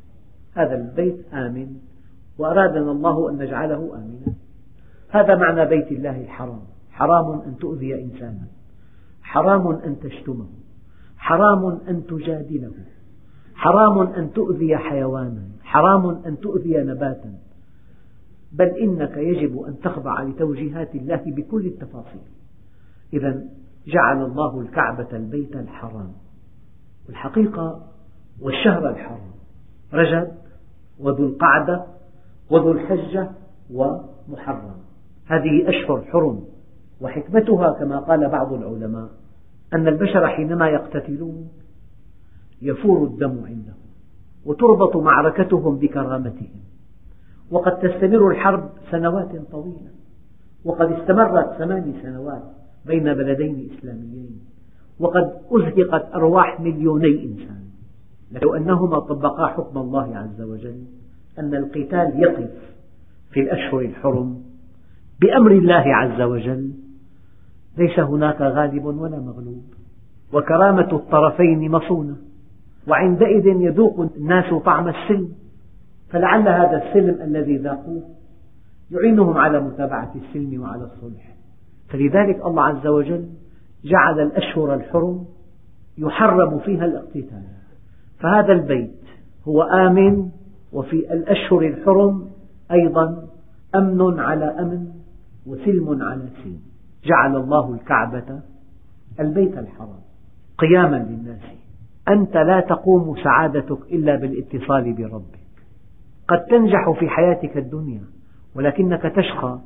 هذا 0.55 0.75
البيت 0.75 1.35
آمن. 1.35 1.67
وأرادنا 2.39 2.91
الله 2.93 3.31
أن 3.31 3.39
نجعله 3.39 3.75
آمنا. 3.95 4.35
هذا 5.13 5.37
معنى 5.37 5.67
بيت 5.67 5.93
الله 5.93 6.21
الحرام. 6.21 6.63
حرام 6.91 7.41
أن 7.41 7.57
تؤذي 7.61 8.03
إنسانا. 8.03 8.47
حرام 9.23 9.69
أن 9.69 10.01
تشتمه. 10.01 10.47
حرام 11.17 11.67
أن 11.89 12.07
تجادله. 12.07 12.73
حرام 13.55 13.99
أن 13.99 14.33
تؤذي 14.33 14.77
حيوانا. 14.77 15.43
حرام 15.63 16.07
أن 16.27 16.41
تؤذي 16.41 16.77
نباتا. 16.77 17.35
بل 18.53 18.69
إنك 18.69 19.17
يجب 19.17 19.63
أن 19.63 19.81
تخضع 19.81 20.23
لتوجيهات 20.23 20.95
الله 20.95 21.23
بكل 21.27 21.67
التفاصيل. 21.67 22.23
إذا 23.13 23.45
جعل 23.87 24.25
الله 24.25 24.61
الكعبة 24.61 25.09
البيت 25.13 25.57
الحرام. 25.57 26.13
والحقيقة 27.09 27.87
والشهر 28.41 28.89
الحرام. 28.89 29.33
رجب 29.93 30.29
وذو 31.01 31.27
القعدة 31.27 31.87
وذو 32.51 32.73
الحجة 32.73 33.31
ومحرم. 33.75 34.82
هذه 35.27 35.69
أشهر 35.69 36.03
حرم 36.03 36.45
وحكمتها 37.01 37.73
كما 37.73 37.99
قال 37.99 38.29
بعض 38.29 38.53
العلماء 38.53 39.09
أن 39.75 39.89
البشر 39.89 40.29
حينما 40.29 40.69
يقتتلون 40.69 41.49
يفور 42.63 43.05
الدم 43.05 43.45
عندهم 43.45 43.83
وتربط 44.47 44.97
معركتهم 44.97 45.77
بكرامتهم 45.79 46.63
وقد 47.51 47.79
تستمر 47.79 48.31
الحرب 48.31 48.71
سنوات 48.91 49.31
طويلة 49.53 49.91
وقد 50.65 50.93
استمرت 50.93 51.59
ثماني 51.59 52.03
سنوات 52.03 52.43
بين 52.87 53.05
بلدين 53.05 53.71
إسلاميين 53.79 54.41
وقد 55.01 55.33
أزهقت 55.51 56.15
أرواح 56.15 56.61
مليوني 56.61 57.25
إنسان. 57.25 57.63
لو 58.43 58.55
أنهما 58.55 58.99
طبقا 58.99 59.47
حكم 59.47 59.79
الله 59.79 60.17
عز 60.17 60.41
وجل 60.41 60.85
أن 61.39 61.55
القتال 61.55 62.23
يقف 62.23 62.51
في 63.31 63.41
الأشهر 63.41 63.81
الحرم 63.81 64.43
بأمر 65.23 65.51
الله 65.51 65.85
عز 65.87 66.21
وجل. 66.21 66.71
ليس 67.79 67.99
هناك 67.99 68.41
غالب 68.41 68.85
ولا 68.85 69.21
مغلوب. 69.21 69.65
وكرامة 70.33 70.89
الطرفين 70.93 71.71
مصونة. 71.71 72.17
وعندئذ 72.89 73.47
يذوق 73.47 74.09
الناس 74.17 74.55
طعم 74.65 74.89
السلم. 74.89 75.29
فلعل 76.11 76.49
هذا 76.49 76.83
السلم 76.85 77.23
الذي 77.23 77.57
ذاقوه 77.57 78.03
يعينهم 78.91 79.39
على 79.39 79.61
متابعة 79.61 80.15
السلم 80.15 80.63
وعلى 80.63 80.83
الصلح. 80.83 81.35
فلذلك 81.89 82.47
الله 82.47 82.63
عز 82.63 82.87
وجل 82.87 83.29
جعل 83.85 84.21
الأشهر 84.21 84.75
الحرم 84.75 85.25
يحرم 85.99 86.59
فيها 86.59 86.85
الاقتتال. 86.85 87.43
فهذا 88.19 88.53
البيت 88.53 89.01
هو 89.49 89.63
آمن 89.63 90.29
وفي 90.73 91.13
الأشهر 91.13 91.67
الحرم 91.67 92.27
أيضا 92.73 93.25
أمن 93.75 94.21
على 94.21 94.45
أمن. 94.45 95.02
وسلم 95.47 96.03
على 96.03 96.29
سلم 96.43 96.61
جعل 97.05 97.37
الله 97.37 97.75
الكعبة 97.75 98.41
البيت 99.21 99.59
الحرام 99.59 100.01
قياما 100.59 100.97
للناس. 100.97 101.41
أنت 102.09 102.37
لا 102.37 102.61
تقوم 102.61 103.17
سعادتك 103.25 103.79
إلا 103.93 104.17
بالاتصال 104.17 104.93
بربك. 104.93 105.39
قد 106.29 106.45
تنجح 106.45 106.91
في 106.91 107.09
حياتك 107.09 107.57
الدنيا 107.57 108.03
ولكنك 108.55 109.03
تشقى 109.03 109.59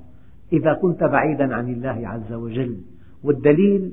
إذا 0.53 0.73
كنت 0.73 1.05
بعيدا 1.05 1.55
عن 1.55 1.69
الله 1.69 2.09
عز 2.09 2.33
وجل. 2.33 2.77
والدليل 3.25 3.93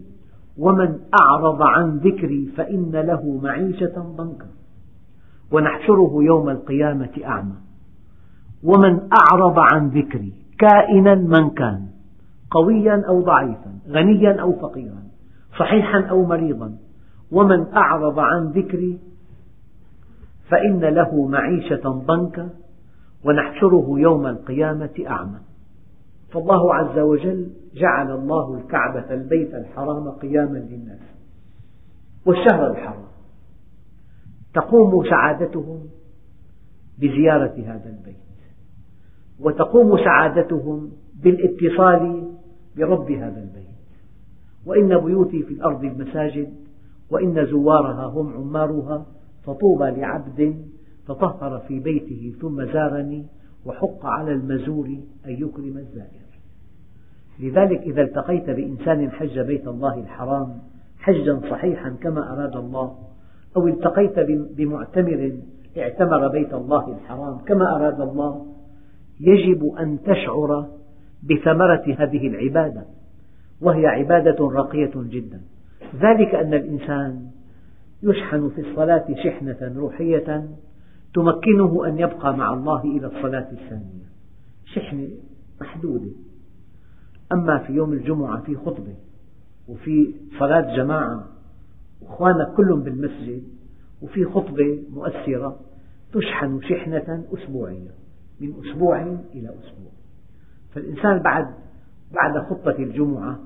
ومن 0.57 0.99
أعرض 1.21 1.61
عن 1.61 1.97
ذكري 1.97 2.51
فإن 2.57 2.91
له 2.91 3.39
معيشة 3.43 4.13
ضنكا. 4.17 4.47
ونحشره 5.51 6.23
يوم 6.23 6.49
القيامة 6.49 7.11
أعمى. 7.25 7.55
ومن 8.63 8.99
أعرض 9.21 9.59
عن 9.59 9.87
ذكري 9.87 10.42
كائنا 10.59 11.15
من 11.15 11.49
كان 11.49 11.87
قويا 12.51 13.03
أو 13.07 13.21
ضعيفا 13.21 13.73
غنيا 13.87 14.41
أو 14.41 14.53
فقيرا 14.53 15.03
صحيحا 15.59 16.01
أو 16.01 16.25
مريضا. 16.25 16.77
ومن 17.31 17.73
أعرض 17.73 18.19
عن 18.19 18.47
ذكري 18.47 18.99
فإن 20.49 20.79
له 20.79 21.27
معيشة 21.27 21.89
ضنكا 21.89 22.49
ونحشره 23.25 23.99
يوم 23.99 24.27
القيامة 24.27 25.03
أعمى. 25.07 25.39
فالله 26.33 26.75
عز 26.75 26.99
وجل 26.99 27.47
جعل 27.75 28.11
الله 28.11 28.57
الكعبة 28.57 29.13
البيت 29.13 29.53
الحرام 29.53 30.09
قياما 30.09 30.57
للناس 30.57 30.99
والشهر 32.25 32.71
الحرام. 32.71 33.03
تقوم 34.53 35.09
سعادتهم 35.09 35.79
بزيارة 36.99 37.53
هذا 37.65 37.89
البيت. 37.89 38.32
وتقوم 39.39 39.97
سعادتهم 39.97 40.91
بالاتصال 41.23 42.31
برب 42.77 43.11
هذا 43.11 43.39
البيت. 43.41 43.63
وإن 44.65 44.99
بيوتي 44.99 45.43
في 45.43 45.53
الأرض 45.53 45.83
المساجد 45.83 46.53
وإن 47.11 47.45
زوارها 47.45 48.05
هم 48.05 48.33
عمارها 48.33 49.05
فطوبى 49.43 49.85
لعبد 49.85 50.65
تطهر 51.07 51.59
في 51.67 51.79
بيته 51.79 52.33
ثم 52.41 52.65
زارني 52.65 53.25
وحق 53.65 54.05
على 54.05 54.31
المزور 54.31 54.87
أن 55.25 55.31
يكرم 55.31 55.77
الزائر. 55.77 56.23
لذلك 57.39 57.81
إذا 57.81 58.01
التقيت 58.01 58.49
بإنسان 58.49 59.11
حج 59.11 59.39
بيت 59.39 59.67
الله 59.67 59.99
الحرام 59.99 60.59
حجا 60.99 61.41
صحيحا 61.49 61.89
كما 61.89 62.33
أراد 62.33 62.55
الله 62.55 62.95
أو 63.57 63.67
التقيت 63.67 64.19
بمعتمر 64.57 65.31
اعتمر 65.77 66.27
بيت 66.27 66.53
الله 66.53 66.91
الحرام 66.91 67.37
كما 67.37 67.75
أراد 67.75 68.01
الله 68.01 68.45
يجب 69.23 69.75
أن 69.79 69.99
تشعر 70.05 70.67
بثمرة 71.23 71.83
هذه 71.97 72.27
العبادة 72.27 72.85
وهي 73.61 73.85
عبادة 73.85 74.49
راقية 74.49 74.91
جدا. 74.95 75.41
ذلك 75.95 76.35
أن 76.35 76.53
الإنسان 76.53 77.27
يشحن 78.03 78.49
في 78.49 78.61
الصلاة 78.61 79.05
شحنة 79.23 79.73
روحية 79.77 80.49
تمكنه 81.13 81.87
أن 81.87 81.99
يبقى 81.99 82.37
مع 82.37 82.53
الله 82.53 82.83
إلى 82.83 83.07
الصلاة 83.07 83.47
الثانية. 83.51 84.05
شحنة 84.65 85.07
محدودة 85.61 86.11
أما 87.33 87.57
في 87.57 87.73
يوم 87.73 87.93
الجمعة 87.93 88.41
في 88.41 88.55
خطبة 88.55 88.95
وفي 89.67 90.13
صلاة 90.39 90.75
جماعة 90.75 91.27
وأخوانك 92.01 92.53
كلهم 92.53 92.83
بالمسجد 92.83 93.43
وفي 94.01 94.25
خطبة 94.25 94.79
مؤثرة 94.93 95.59
تشحن 96.13 96.61
شحنة 96.61 97.23
أسبوعية. 97.33 98.02
من 98.41 98.53
أسبوع 98.65 99.01
إلى 99.35 99.49
أسبوع. 99.49 99.91
فالإنسان 100.73 101.19
بعد 101.19 101.45
بعد 102.11 102.43
خطبة 102.49 102.83
الجمعة 102.83 103.39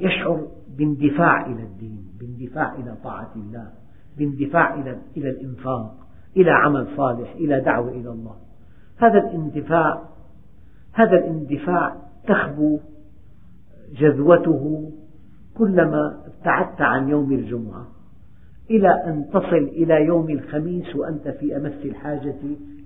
يشعر 0.00 0.46
باندفاع 0.78 1.46
إلى 1.46 1.62
الدين 1.62 2.04
باندفاع 2.20 2.74
إلى 2.74 2.96
طاعة 3.04 3.32
الله 3.36 3.70
باندفاع 4.18 4.74
إلى 4.74 4.98
إلى 5.16 5.30
الإنفاق 5.30 5.94
إلى 6.36 6.50
عمل 6.50 6.86
صالح 6.96 7.34
إلى 7.34 7.60
دعوة 7.60 7.90
إلى 7.90 8.10
الله. 8.10 8.36
هذا 8.96 9.18
الاندفاع 9.18 10.02
هذا 10.92 11.16
الاندفاع 11.18 11.96
تخبو 12.26 12.78
جذوته 13.92 14.92
كلما 15.54 16.20
ابتعدت 16.26 16.80
عن 16.80 17.08
يوم 17.08 17.32
الجمعة 17.32 17.86
إلى 18.70 18.88
أن 18.88 19.26
تصل 19.32 19.56
إلى 19.56 20.04
يوم 20.04 20.30
الخميس 20.30 20.96
وأنت 20.96 21.28
في 21.28 21.56
أمس 21.56 21.84
الحاجة 21.84 22.36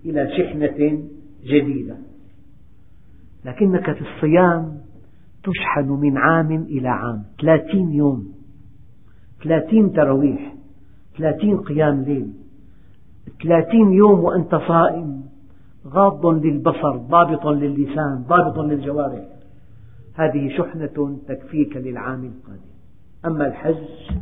إلى 0.05 0.29
شحنة 0.39 1.03
جديدة. 1.45 1.97
لكنك 3.45 3.93
في 3.93 4.01
الصيام 4.01 4.79
تشحن 5.45 5.89
من 5.89 6.17
عام 6.19 6.53
إلى 6.53 6.89
عام. 6.89 7.25
ثلاثين 7.41 7.93
يوم. 7.93 8.33
ثلاثين 9.45 9.93
تراويح. 9.93 10.55
ثلاثين 11.19 11.59
قيام 11.59 12.03
ليل. 12.03 12.33
ثلاثين 13.43 13.93
يوم 13.93 14.21
وأنت 14.21 14.55
صائم. 14.55 15.23
غاض 15.87 16.27
للبصر 16.27 16.97
ضابط 16.97 17.47
للسان 17.47 18.25
ضابط 18.29 18.59
للجوارح. 18.59 19.25
هذه 20.15 20.57
شحنة 20.59 21.19
تكفيك 21.29 21.77
للعام 21.77 22.25
القادم. 22.25 22.73
أما 23.27 23.47
الحج 23.47 24.17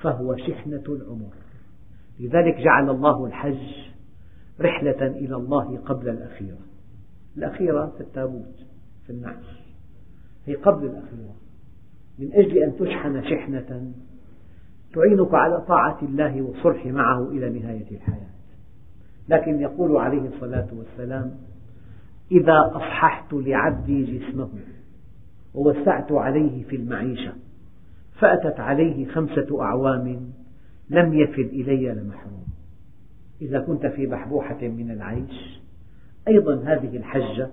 فهو 0.00 0.36
شحنة 0.36 0.84
العمر. 0.88 1.32
لذلك 2.20 2.56
جعل 2.56 2.90
الله 2.90 3.26
الحج 3.26 3.91
رحلة 4.62 5.06
إلى 5.06 5.36
الله 5.36 5.78
قبل 5.78 6.08
الأخيرة. 6.08 6.58
الأخيرة 7.36 7.86
في 7.96 8.00
التابوت 8.00 8.66
في 9.06 9.12
النعش. 9.12 9.62
هي 10.46 10.54
قبل 10.54 10.86
الأخيرة. 10.86 11.34
من 12.18 12.32
أجل 12.32 12.58
أن 12.58 12.76
تشحن 12.78 13.22
شحنة 13.22 13.92
تعينك 14.94 15.34
على 15.34 15.60
طاعة 15.60 15.98
الله 16.02 16.42
والصلح 16.42 16.86
معه 16.86 17.28
إلى 17.28 17.60
نهاية 17.60 17.90
الحياة. 17.90 18.30
لكن 19.28 19.60
يقول 19.60 19.96
عليه 19.96 20.28
الصلاة 20.28 20.68
والسلام 20.72 21.34
إذا 22.32 22.70
أصححت 22.74 23.32
لعبدي 23.32 24.18
جسمه 24.18 24.48
ووسعت 25.54 26.12
عليه 26.12 26.64
في 26.64 26.76
المعيشة 26.76 27.32
فأتت 28.18 28.60
عليه 28.60 29.06
خمسة 29.06 29.62
أعوام 29.62 30.32
لم 30.90 31.14
يفد 31.14 31.48
إلي 31.52 31.88
لمحروم. 31.88 32.41
إذا 33.42 33.60
كنت 33.60 33.86
في 33.86 34.06
بحبوحة 34.06 34.60
من 34.62 34.90
العيش 34.90 35.60
أيضا 36.28 36.54
هذه 36.54 36.96
الحجة 36.96 37.48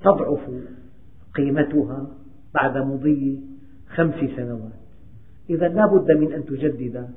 تضعف 0.00 0.50
قيمتها 1.34 2.06
بعد 2.54 2.76
مضي 2.76 3.40
خمس 3.88 4.14
سنوات. 4.36 4.72
إذا 5.50 5.68
لا 5.68 5.86
بد 5.86 6.10
من 6.10 6.32
أن 6.32 6.44
تجدد 6.44 7.08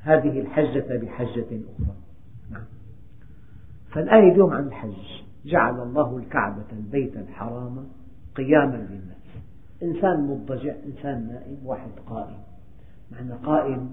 هذه 0.00 0.40
الحجة 0.40 0.96
بحجة 0.96 1.46
أخرى. 1.46 1.96
نعم. 2.50 2.64
فالآية 3.90 4.32
اليوم 4.32 4.52
عن 4.52 4.66
الحج. 4.66 5.22
جعل 5.44 5.82
الله 5.82 6.16
الكعبة 6.16 6.66
البيت 6.72 7.16
الحرام 7.16 7.86
قياما 8.34 8.76
للناس. 8.76 9.24
إنسان 9.82 10.20
مضطجع 10.20 10.74
إنسان 10.86 11.28
نائم 11.28 11.58
واحد 11.64 11.90
قائم. 12.06 12.38
معنى 13.12 13.32
قائم 13.32 13.90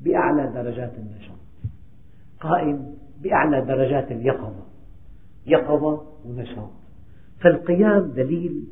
بأعلى 0.00 0.52
درجات 0.54 0.92
النشاط. 0.98 1.45
قائم 2.40 2.94
بأعلى 3.22 3.60
درجات 3.60 4.12
اليقظة 4.12 4.66
يقظة 5.46 6.02
ونشاط. 6.24 6.70
فالقيام 7.40 8.12
دليل 8.16 8.64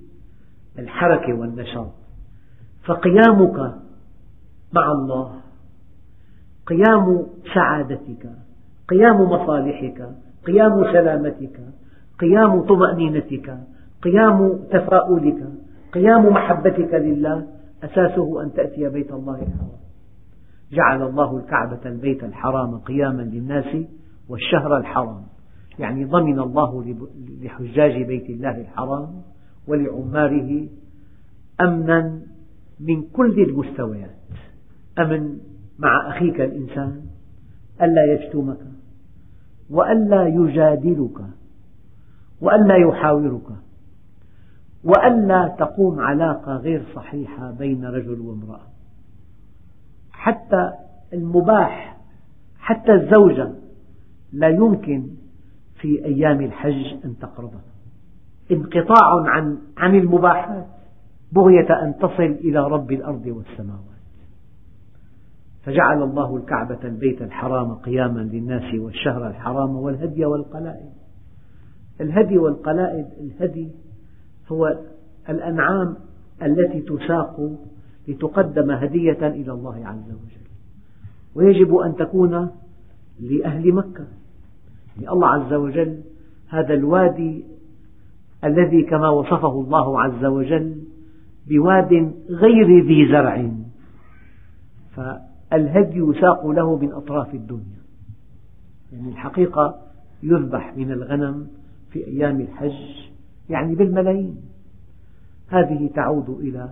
الحركة 0.78 1.32
والنشاط. 1.32 1.90
فقيامك 2.84 3.74
مع 4.72 4.92
الله. 4.92 5.40
قيام 6.66 7.26
سعادتك. 7.54 8.30
قيام 8.88 9.20
مصالحك. 9.20 10.08
قيام 10.46 10.84
سلامتك. 10.92 11.60
قيام 12.20 12.60
طمأنينتك. 12.60 13.58
قيام 14.02 14.58
تفاؤلك. 14.70 15.48
قيام 15.92 16.26
محبتك 16.26 16.94
لله. 16.94 17.46
أساسه 17.84 18.42
أن 18.42 18.52
تأتي 18.52 18.88
بيت 18.88 19.12
الله 19.12 19.34
الحرام. 19.34 19.83
جعل 20.74 21.02
الله 21.02 21.36
الكعبة 21.36 21.80
البيت 21.86 22.24
الحرام 22.24 22.78
قياما 22.78 23.22
للناس 23.22 23.86
والشهر 24.28 24.76
الحرام. 24.76 25.22
يعني 25.78 26.04
ضمن 26.04 26.40
الله 26.40 26.96
لحجاج 27.42 28.02
بيت 28.02 28.30
الله 28.30 28.60
الحرام 28.60 29.22
ولعماره 29.68 30.68
أمنا 31.60 32.20
من 32.80 33.02
كل 33.02 33.42
المستويات. 33.42 34.16
أمن 34.98 35.38
مع 35.78 36.08
أخيك 36.08 36.40
الإنسان 36.40 37.02
ألا 37.82 38.04
يشتمك 38.12 38.58
وألا 39.70 40.26
يجادلك 40.26 41.18
وألا 42.40 42.76
يحاورك 42.76 43.48
وألا 44.84 45.56
تقوم 45.58 46.00
علاقة 46.00 46.56
غير 46.56 46.82
صحيحة 46.94 47.50
بين 47.50 47.84
رجل 47.84 48.20
وامرأة. 48.20 48.73
حتى 50.24 50.72
المباح 51.12 51.96
حتى 52.58 52.92
الزوجة 52.92 53.50
لا 54.32 54.48
يمكن 54.48 55.06
في 55.80 56.04
أيام 56.04 56.40
الحج 56.40 57.04
أن 57.04 57.18
تقربها. 57.20 57.60
انقطاع 58.50 59.24
عن 59.26 59.58
عن 59.76 59.94
المباحات 59.94 60.66
بغية 61.32 61.82
أن 61.82 61.94
تصل 61.98 62.22
إلى 62.22 62.68
رب 62.68 62.92
الأرض 62.92 63.26
والسماوات. 63.26 63.84
فجعل 65.64 66.02
الله 66.02 66.36
الكعبة 66.36 66.78
البيت 66.84 67.22
الحرام 67.22 67.74
قياما 67.74 68.20
للناس 68.20 68.74
والشهر 68.74 69.26
الحرام 69.26 69.76
والهدي 69.76 70.24
والقلائد. 70.24 70.92
الهدي 72.00 72.38
والقلائد 72.38 73.06
الهدي 73.20 73.68
هو 74.52 74.78
الأنعام 75.28 75.96
التي 76.42 76.80
تساق 76.80 77.58
لتقدم 78.08 78.70
هدية 78.70 79.26
إلى 79.26 79.52
الله 79.52 79.86
عز 79.86 80.08
وجل. 80.08 80.44
ويجب 81.34 81.76
أن 81.76 81.96
تكون 81.96 82.50
لأهل 83.20 83.72
مكة 83.72 84.06
الله 84.98 85.28
عز 85.28 85.52
وجل 85.52 86.00
هذا 86.48 86.74
الوادي 86.74 87.44
الذي 88.44 88.82
كما 88.82 89.08
وصفه 89.08 89.60
الله 89.60 90.02
عز 90.02 90.24
وجل 90.24 90.82
بواد 91.48 92.14
غير 92.28 92.86
ذي 92.86 93.08
زرع. 93.08 93.50
فالهدي 94.96 95.98
يساق 95.98 96.46
له 96.46 96.78
من 96.78 96.92
أطراف 96.92 97.34
الدنيا. 97.34 97.84
يعني 98.92 99.08
الحقيقة 99.08 99.80
يذبح 100.22 100.76
من 100.76 100.92
الغنم 100.92 101.46
في 101.90 102.06
أيام 102.06 102.40
الحج 102.40 103.08
يعني 103.50 103.74
بالملايين. 103.74 104.36
هذه 105.48 105.90
تعود 105.94 106.30
إلى 106.30 106.68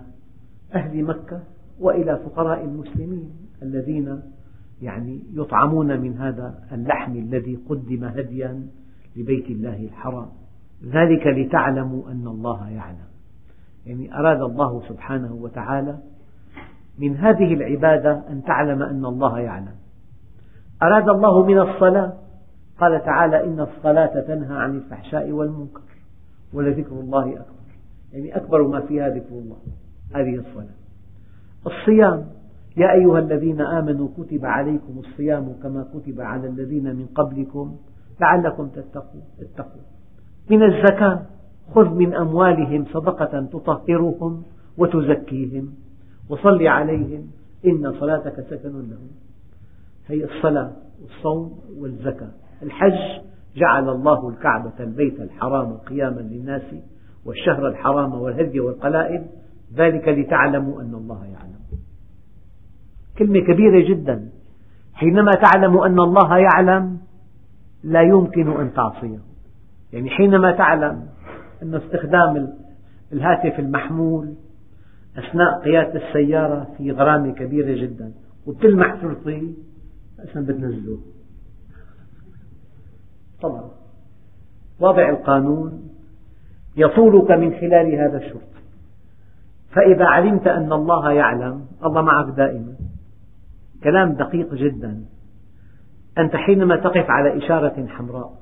أهل 0.74 1.04
مكة 1.04 1.40
وإلى 1.80 2.20
فقراء 2.24 2.64
المسلمين 2.64 3.30
الذين 3.62 4.22
يعني 4.82 5.22
يطعمون 5.32 6.00
من 6.00 6.18
هذا 6.18 6.54
اللحم 6.72 7.12
الذي 7.12 7.58
قدم 7.68 8.04
هديا 8.04 8.66
لبيت 9.16 9.46
الله 9.46 9.76
الحرام. 9.84 10.28
ذلك 10.84 11.26
لتعلموا 11.26 12.10
أن 12.10 12.26
الله 12.26 12.68
يعلم. 12.70 13.12
يعني 13.86 14.18
أراد 14.18 14.40
الله 14.40 14.82
سبحانه 14.88 15.32
وتعالى 15.32 15.98
من 16.98 17.16
هذه 17.16 17.54
العبادة 17.54 18.22
أن 18.30 18.42
تعلم 18.44 18.82
أن 18.82 19.04
الله 19.04 19.40
يعلم. 19.40 19.74
أراد 20.82 21.08
الله 21.08 21.46
من 21.46 21.58
الصلاة. 21.58 22.12
قال 22.78 23.04
تعالى 23.04 23.44
إن 23.44 23.60
الصلاة 23.60 24.20
تنهى 24.20 24.56
عن 24.56 24.76
الفحشاء 24.76 25.30
والمنكر 25.30 25.80
ولذكر 26.52 26.92
الله 26.92 27.32
أكبر. 27.32 27.62
يعني 28.12 28.36
أكبر 28.36 28.66
ما 28.66 28.80
فيها 28.80 29.08
ذكر 29.08 29.32
الله. 29.32 29.56
هذه 30.14 30.34
الصلاة. 30.36 30.74
الصيام 31.66 32.26
يا 32.76 32.92
أيها 32.92 33.18
الذين 33.18 33.60
آمنوا 33.60 34.08
كتب 34.18 34.44
عليكم 34.44 34.98
الصيام 34.98 35.52
كما 35.62 35.86
كتب 35.94 36.20
على 36.20 36.48
الذين 36.48 36.96
من 36.96 37.06
قبلكم 37.14 37.76
لعلكم 38.20 38.68
تتقون. 38.68 39.82
من 40.50 40.62
الزكاة 40.62 41.22
خذ 41.74 41.88
من 41.94 42.14
أموالهم 42.14 42.84
صدقة 42.84 43.46
تطهرهم 43.52 44.42
وتزكيهم. 44.78 45.74
وصل 46.28 46.66
عليهم 46.66 47.30
إن 47.66 47.92
صلاتك 48.00 48.40
سكن 48.50 48.72
لهم. 48.72 49.10
هي 50.06 50.24
الصلاة 50.24 50.72
والصوم 51.02 51.58
والزكاة. 51.78 52.30
الحج 52.62 53.22
جعل 53.56 53.88
الله 53.88 54.28
الكعبة 54.28 54.72
البيت 54.80 55.20
الحرام 55.20 55.72
قياما 55.72 56.20
للناس 56.20 56.62
والشهر 57.24 57.68
الحرام 57.68 58.14
والهدي 58.14 58.60
والقلائد 58.60 59.22
ذلك 59.76 60.08
لتعلموا 60.08 60.82
أن 60.82 60.94
الله 60.94 61.24
يعلم. 61.26 61.62
كلمة 63.18 63.40
كبيرة 63.40 63.88
جدا. 63.88 64.28
حينما 64.94 65.30
تعلم 65.30 65.78
أن 65.78 65.98
الله 66.00 66.38
يعلم 66.38 66.98
لا 67.84 68.02
يمكن 68.02 68.60
أن 68.60 68.72
تعصيه. 68.74 69.18
يعني 69.92 70.10
حينما 70.10 70.52
تعلم 70.52 71.06
أن 71.62 71.74
استخدام 71.74 72.52
الهاتف 73.12 73.58
المحمول 73.60 74.34
أثناء 75.18 75.60
قيادة 75.60 76.08
السيارة 76.08 76.68
في 76.78 76.92
غرامة 76.92 77.32
كبيرة 77.32 77.80
جدا 77.82 78.12
وبتلمح 78.46 79.02
شرطي 79.02 79.54
أصلا 80.18 80.46
بتنزله. 80.46 80.98
طبعا. 83.42 83.70
وضع 84.80 85.10
القانون 85.10 85.88
يطولك 86.76 87.30
من 87.30 87.54
خلال 87.54 87.94
هذا 87.94 88.16
الشرط 88.16 88.51
فإذا 89.72 90.04
علمت 90.04 90.46
أن 90.46 90.72
الله 90.72 91.12
يعلم 91.12 91.66
الله 91.84 92.02
معك 92.02 92.34
دائما. 92.36 92.74
كلام 93.84 94.12
دقيق 94.12 94.54
جدا. 94.54 95.04
أنت 96.18 96.36
حينما 96.36 96.76
تقف 96.76 97.10
على 97.10 97.38
إشارة 97.38 97.86
حمراء 97.86 98.32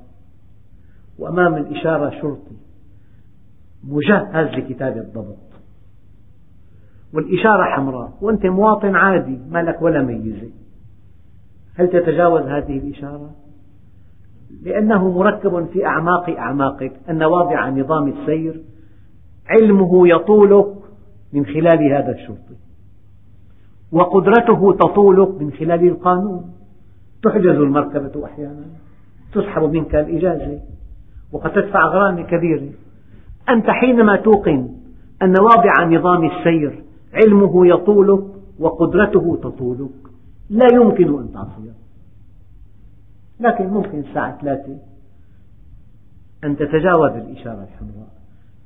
وأمام 1.19 1.57
الإشارة 1.57 2.11
شرطي 2.11 2.57
مجهز 3.85 4.47
لكتابة 4.47 5.01
الضبط. 5.01 5.51
والإشارة 7.15 7.65
حمراء 7.65 8.13
وأنت 8.21 8.47
مواطن 8.47 8.97
عادي 8.97 9.41
ما 9.49 9.63
لك 9.63 9.83
ولا 9.83 10.03
ميزة. 10.03 10.51
هل 11.75 11.89
تتجاوز 11.89 12.43
هذه 12.43 12.79
الإشارة؟ 12.79 13.31
لأنه 14.63 15.19
مركب 15.19 15.67
في 15.73 15.87
أعماق 15.87 16.31
أعماقك 16.31 16.93
أن 17.11 17.23
واضع 17.23 17.69
نظام 17.69 18.09
السير 18.09 18.63
علمه 19.49 20.09
يطولك 20.09 20.80
من 21.33 21.47
خلال 21.47 21.93
هذا 21.93 22.13
الشرطي. 22.13 22.57
وقدرته 23.93 24.73
تطولك 24.73 25.43
من 25.43 25.53
خلال 25.53 25.89
القانون. 25.89 26.53
تحجز 27.23 27.57
المركبة 27.57 28.25
أحيانا. 28.25 28.65
تسحب 29.33 29.63
منك 29.63 29.95
الإجازة. 29.95 30.61
وقد 31.33 31.53
تدفع 31.53 31.85
غرامة 31.85 32.23
كبيرة 32.23 32.69
أنت 33.49 33.71
حينما 33.71 34.17
توقن 34.17 34.69
أن 35.23 35.35
واضع 35.41 35.99
نظام 35.99 36.25
السير 36.25 36.83
علمه 37.15 37.67
يطولك 37.67 38.25
وقدرته 38.59 39.39
تطولك 39.43 39.91
لا 40.51 40.67
يمكن 40.75 41.19
أن 41.19 41.33
تعصيه 41.33 41.73
لكن 43.41 43.67
ممكن 43.67 43.99
الساعة 43.99 44.41
ثلاثة 44.41 44.79
أن 46.45 46.57
تتجاوز 46.57 47.11
الإشارة 47.11 47.69
الحمراء. 47.73 48.11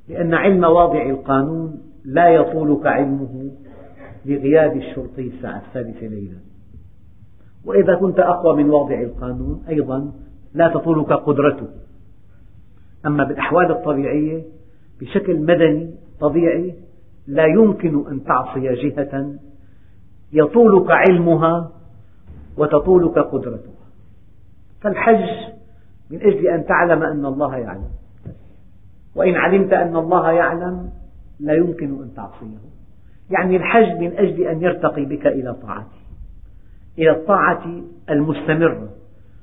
لأن 0.09 0.33
علم 0.33 0.63
واضع 0.63 1.09
القانون 1.09 1.81
لا 2.05 2.27
يطولك 2.27 2.85
علمه 2.85 3.51
لغياب 4.25 4.77
الشرطي 4.77 5.27
الساعة 5.27 5.61
الثالثة 5.67 6.07
ليلا. 6.07 6.37
وإذا 7.65 7.95
كنت 7.95 8.19
أقوى 8.19 8.63
من 8.63 8.69
واضع 8.69 9.01
القانون 9.01 9.63
أيضا 9.69 10.11
لا 10.53 10.67
تطولك 10.67 11.13
قدرته. 11.13 11.67
أما 13.05 13.23
بالأحوال 13.23 13.71
الطبيعية 13.71 14.43
بشكل 15.01 15.39
مدني 15.39 15.95
طبيعي 16.19 16.75
لا 17.27 17.45
يمكن 17.45 18.07
أن 18.11 18.23
تعصي 18.23 18.59
جهة 18.59 19.33
يطولك 20.33 20.91
علمها 20.91 21.71
وتطولك 22.57 23.17
قدرتها. 23.17 23.85
فالحج 24.81 25.29
من 26.09 26.21
أجل 26.21 26.47
أن 26.47 26.65
تعلم 26.65 27.03
أن 27.03 27.25
الله 27.25 27.57
يعلم. 27.57 27.89
وإن 29.15 29.35
علمت 29.35 29.73
أن 29.73 29.95
الله 29.95 30.31
يعلم 30.31 30.89
لا 31.39 31.53
يمكن 31.53 31.85
أن 31.85 32.11
تعصيه. 32.15 32.57
يعني 33.29 33.55
الحج 33.55 33.99
من 33.99 34.11
أجل 34.11 34.43
أن 34.43 34.61
يرتقي 34.61 35.05
بك 35.05 35.27
إلى 35.27 35.53
طاعته. 35.53 35.97
إلى 36.97 37.11
الطاعة 37.11 37.81
المستمرة. 38.09 38.89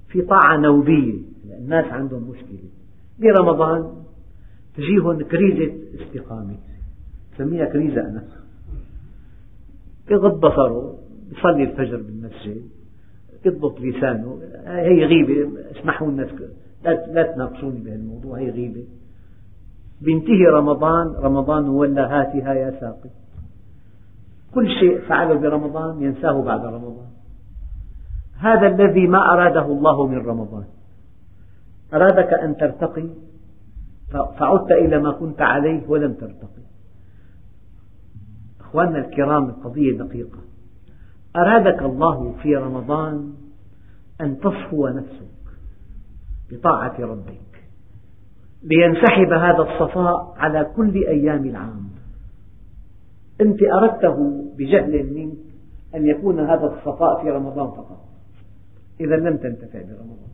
في 0.08 0.22
طاعة 0.22 0.56
نوبية 0.56 1.14
الناس 1.58 1.92
عندهم 1.92 2.30
مشكلة. 2.30 2.68
برمضان 3.18 3.92
تجيهم 4.76 5.22
كريزة 5.22 5.74
استقامة. 6.00 6.56
سميها 7.38 7.64
كريزة 7.64 8.00
أنا. 8.00 8.24
يغض 10.10 10.40
بصره 10.40 10.98
يصلي 11.32 11.62
الفجر 11.62 11.96
بالمسجد 11.96 12.62
يضبط 13.46 13.80
لسانه. 13.80 14.40
هي 14.66 15.04
غيبة 15.04 15.50
اسمحوا 15.70 16.10
لنا 16.10 16.28
لا 16.84 17.32
تناقشوني 17.34 17.78
بهالموضوع 17.78 18.38
هي 18.38 18.50
غيبة. 18.50 18.84
بينتهي 20.04 20.46
رمضان 20.46 21.06
رمضان 21.06 21.68
ولا 21.68 22.20
هاتها 22.20 22.54
يا 22.54 22.70
ساقي. 22.80 23.10
كل 24.54 24.68
شيء 24.80 25.00
فعله 25.08 25.34
برمضان 25.34 26.02
ينساه 26.02 26.42
بعد 26.42 26.64
رمضان. 26.64 27.10
هذا 28.38 28.66
الذي 28.66 29.06
ما 29.06 29.18
أراده 29.18 29.66
الله 29.66 30.06
من 30.06 30.18
رمضان. 30.18 30.64
أرادك 31.94 32.32
أن 32.32 32.56
ترتقي 32.56 33.08
فعدت 34.12 34.70
إلى 34.72 34.98
ما 34.98 35.12
كنت 35.12 35.40
عليه 35.42 35.88
ولم 35.88 36.12
ترتقي. 36.12 36.62
أخواننا 38.60 38.98
الكرام 38.98 39.44
القضية 39.48 39.98
دقيقة. 39.98 40.38
أرادك 41.36 41.82
الله 41.82 42.34
في 42.42 42.56
رمضان 42.56 43.32
أن 44.20 44.38
تصفو 44.38 44.88
نفسك 44.88 45.32
بطاعة 46.50 46.96
ربك. 47.00 47.51
لينسحب 48.64 49.32
هذا 49.32 49.62
الصفاء 49.62 50.34
على 50.36 50.64
كل 50.76 50.94
أيام 50.94 51.44
العام. 51.46 51.82
أنت 53.40 53.58
أردته 53.62 54.44
بجهل 54.58 55.14
منك 55.14 55.38
أن 55.94 56.06
يكون 56.06 56.40
هذا 56.40 56.66
الصفاء 56.66 57.22
في 57.22 57.30
رمضان 57.30 57.70
فقط. 57.70 58.00
إذا 59.00 59.16
لم 59.16 59.36
تنتفع 59.36 59.78
برمضان. 59.82 60.32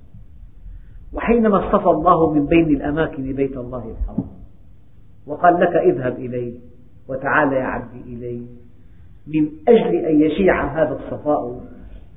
وحينما 1.13 1.67
اصطفى 1.67 1.91
الله 1.91 2.33
من 2.33 2.47
بين 2.47 2.69
الأماكن 2.69 3.33
بيت 3.33 3.57
الله 3.57 3.91
الحرام 3.91 4.29
وقال 5.27 5.61
لك 5.61 5.77
اذهب 5.77 6.17
إليه 6.17 6.59
وتعال 7.09 7.53
يا 7.53 7.63
عبدي 7.63 8.01
إلي 8.01 8.47
من 9.27 9.49
أجل 9.69 9.95
أن 9.95 10.21
يشيع 10.21 10.83
هذا 10.83 10.93
الصفاء 10.93 11.61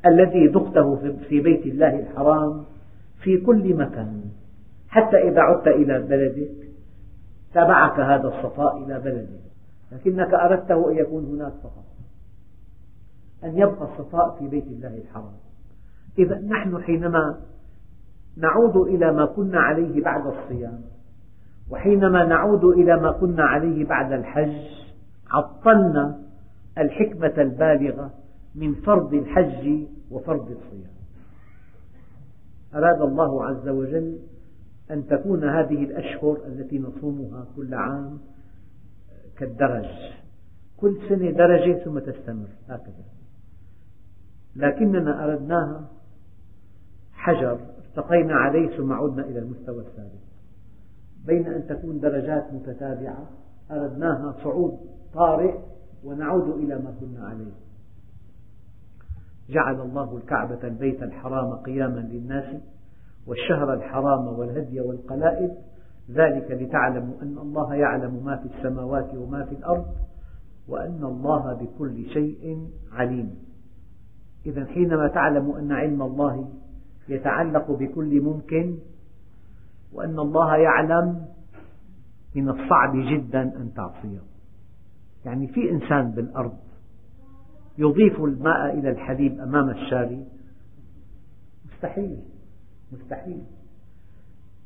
الذي 0.06 0.47
ذقته 0.47 1.15
في 1.30 1.41
بيت 1.41 1.65
الله 1.65 2.00
الحرام 2.00 2.63
في 3.24 3.38
كل 3.38 3.76
مكان. 3.76 4.21
حتى 4.91 5.17
إذا 5.17 5.41
عدت 5.41 5.67
إلى 5.67 6.01
بلدك 6.01 6.67
تبعك 7.54 7.99
هذا 7.99 8.27
الصفاء 8.27 8.84
إلى 8.84 8.99
بلدك. 8.99 9.41
لكنك 9.91 10.34
أردته 10.34 10.91
أن 10.91 10.97
يكون 10.97 11.25
هناك 11.25 11.54
فقط 11.63 11.86
أن 13.43 13.58
يبقى 13.58 13.84
الصفاء 13.84 14.36
في 14.39 14.47
بيت 14.47 14.63
الله 14.63 14.97
الحرام. 14.97 15.34
إذا 16.19 16.39
نحن 16.39 16.82
حينما 16.84 17.39
نعود 18.38 18.77
إلى 18.77 19.12
ما 19.12 19.25
كنا 19.25 19.60
عليه 19.60 20.04
بعد 20.04 20.27
الصيام 20.27 20.82
وحينما 21.69 22.25
نعود 22.25 22.63
إلى 22.63 22.97
ما 23.01 23.12
كنا 23.12 23.43
عليه 23.43 23.86
بعد 23.86 24.12
الحج 24.12 24.56
عطلنا 25.32 26.19
الحكمة 26.77 27.34
البالغة 27.38 28.12
من 28.56 28.73
فرض 28.75 29.13
الحج 29.13 29.84
وفرض 30.12 30.51
الصيام. 30.51 30.91
أراد 32.75 33.01
الله 33.01 33.45
عز 33.45 33.67
وجل 33.67 34.19
أن 34.91 35.08
تكون 35.08 35.43
هذه 35.43 35.84
الأشهر 35.84 36.38
التي 36.47 36.80
نصومها 36.80 37.45
كل 37.56 37.73
عام 37.73 38.19
كالدرج. 39.38 39.86
كل 40.77 40.97
سنة 41.10 41.32
درجة 41.32 41.84
ثم 41.84 41.99
تستمر 41.99 42.47
هكذا 42.69 43.04
لكننا 44.56 45.23
أردناها 45.23 45.89
حجر 47.13 47.60
ارتقينا 47.97 48.34
عليه 48.34 48.77
ثم 48.77 48.93
عدنا 48.93 49.23
إلى 49.25 49.39
المستوى 49.39 49.80
الثالث. 49.80 50.21
بين 51.25 51.47
أن 51.47 51.67
تكون 51.67 51.99
درجات 51.99 52.54
متتابعة 52.54 53.30
أردناها 53.71 54.36
صعود 54.43 54.80
طارئ 55.13 55.56
ونعود 56.04 56.49
إلى 56.49 56.75
ما 56.75 56.93
كنا 56.99 57.27
عليه. 57.27 57.51
جعل 59.49 59.82
الله 59.82 60.17
الكعبة 60.17 60.67
البيت 60.67 61.04
الحرام 61.04 61.54
قياما 61.54 61.99
للناس 61.99 62.62
والشهر 63.27 63.73
الحرام 63.73 64.27
والهدي 64.27 64.79
والقلائد 64.79 65.51
ذلك 66.12 66.51
لتعلموا 66.51 67.21
أن 67.21 67.38
الله 67.38 67.75
يعلم 67.75 68.25
ما 68.25 68.36
في 68.36 68.49
السماوات 68.55 69.15
وما 69.15 69.45
في 69.45 69.55
الأرض 69.55 69.86
وأن 70.67 71.03
الله 71.03 71.53
بكل 71.53 72.10
شيء 72.10 72.67
عليم. 72.91 73.36
إذا 74.45 74.65
حينما 74.65 75.07
تعلم 75.07 75.51
أن 75.51 75.71
علم 75.71 76.01
الله 76.01 76.49
يتعلق 77.10 77.71
بكل 77.71 78.21
ممكن 78.21 78.77
وأن 79.93 80.19
الله 80.19 80.55
يعلم 80.55 81.25
من 82.36 82.49
الصعب 82.49 82.95
جدا 82.95 83.41
أن 83.41 83.71
تعصيه. 83.75 84.21
يعني 85.25 85.47
في 85.47 85.71
إنسان 85.71 86.12
بالأرض 86.12 86.57
يضيف 87.77 88.21
الماء 88.21 88.79
إلى 88.79 88.89
الحليب 88.89 89.39
أمام 89.39 89.69
الشاري 89.69 90.25
مستحيل. 91.65 92.31
مستحيل. 92.91 93.43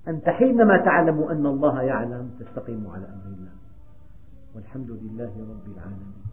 أنت 0.07 0.29
حينما 0.29 0.77
تعلم 0.85 1.23
أن 1.23 1.45
الله 1.45 1.81
يعلم 1.81 2.31
تستقيم 2.39 2.87
على 2.87 3.05
أمر 3.05 3.25
الله. 3.25 3.51
والحمد 4.55 4.91
لله 4.91 5.33
رب 5.49 5.65
العالمين. 5.75 6.24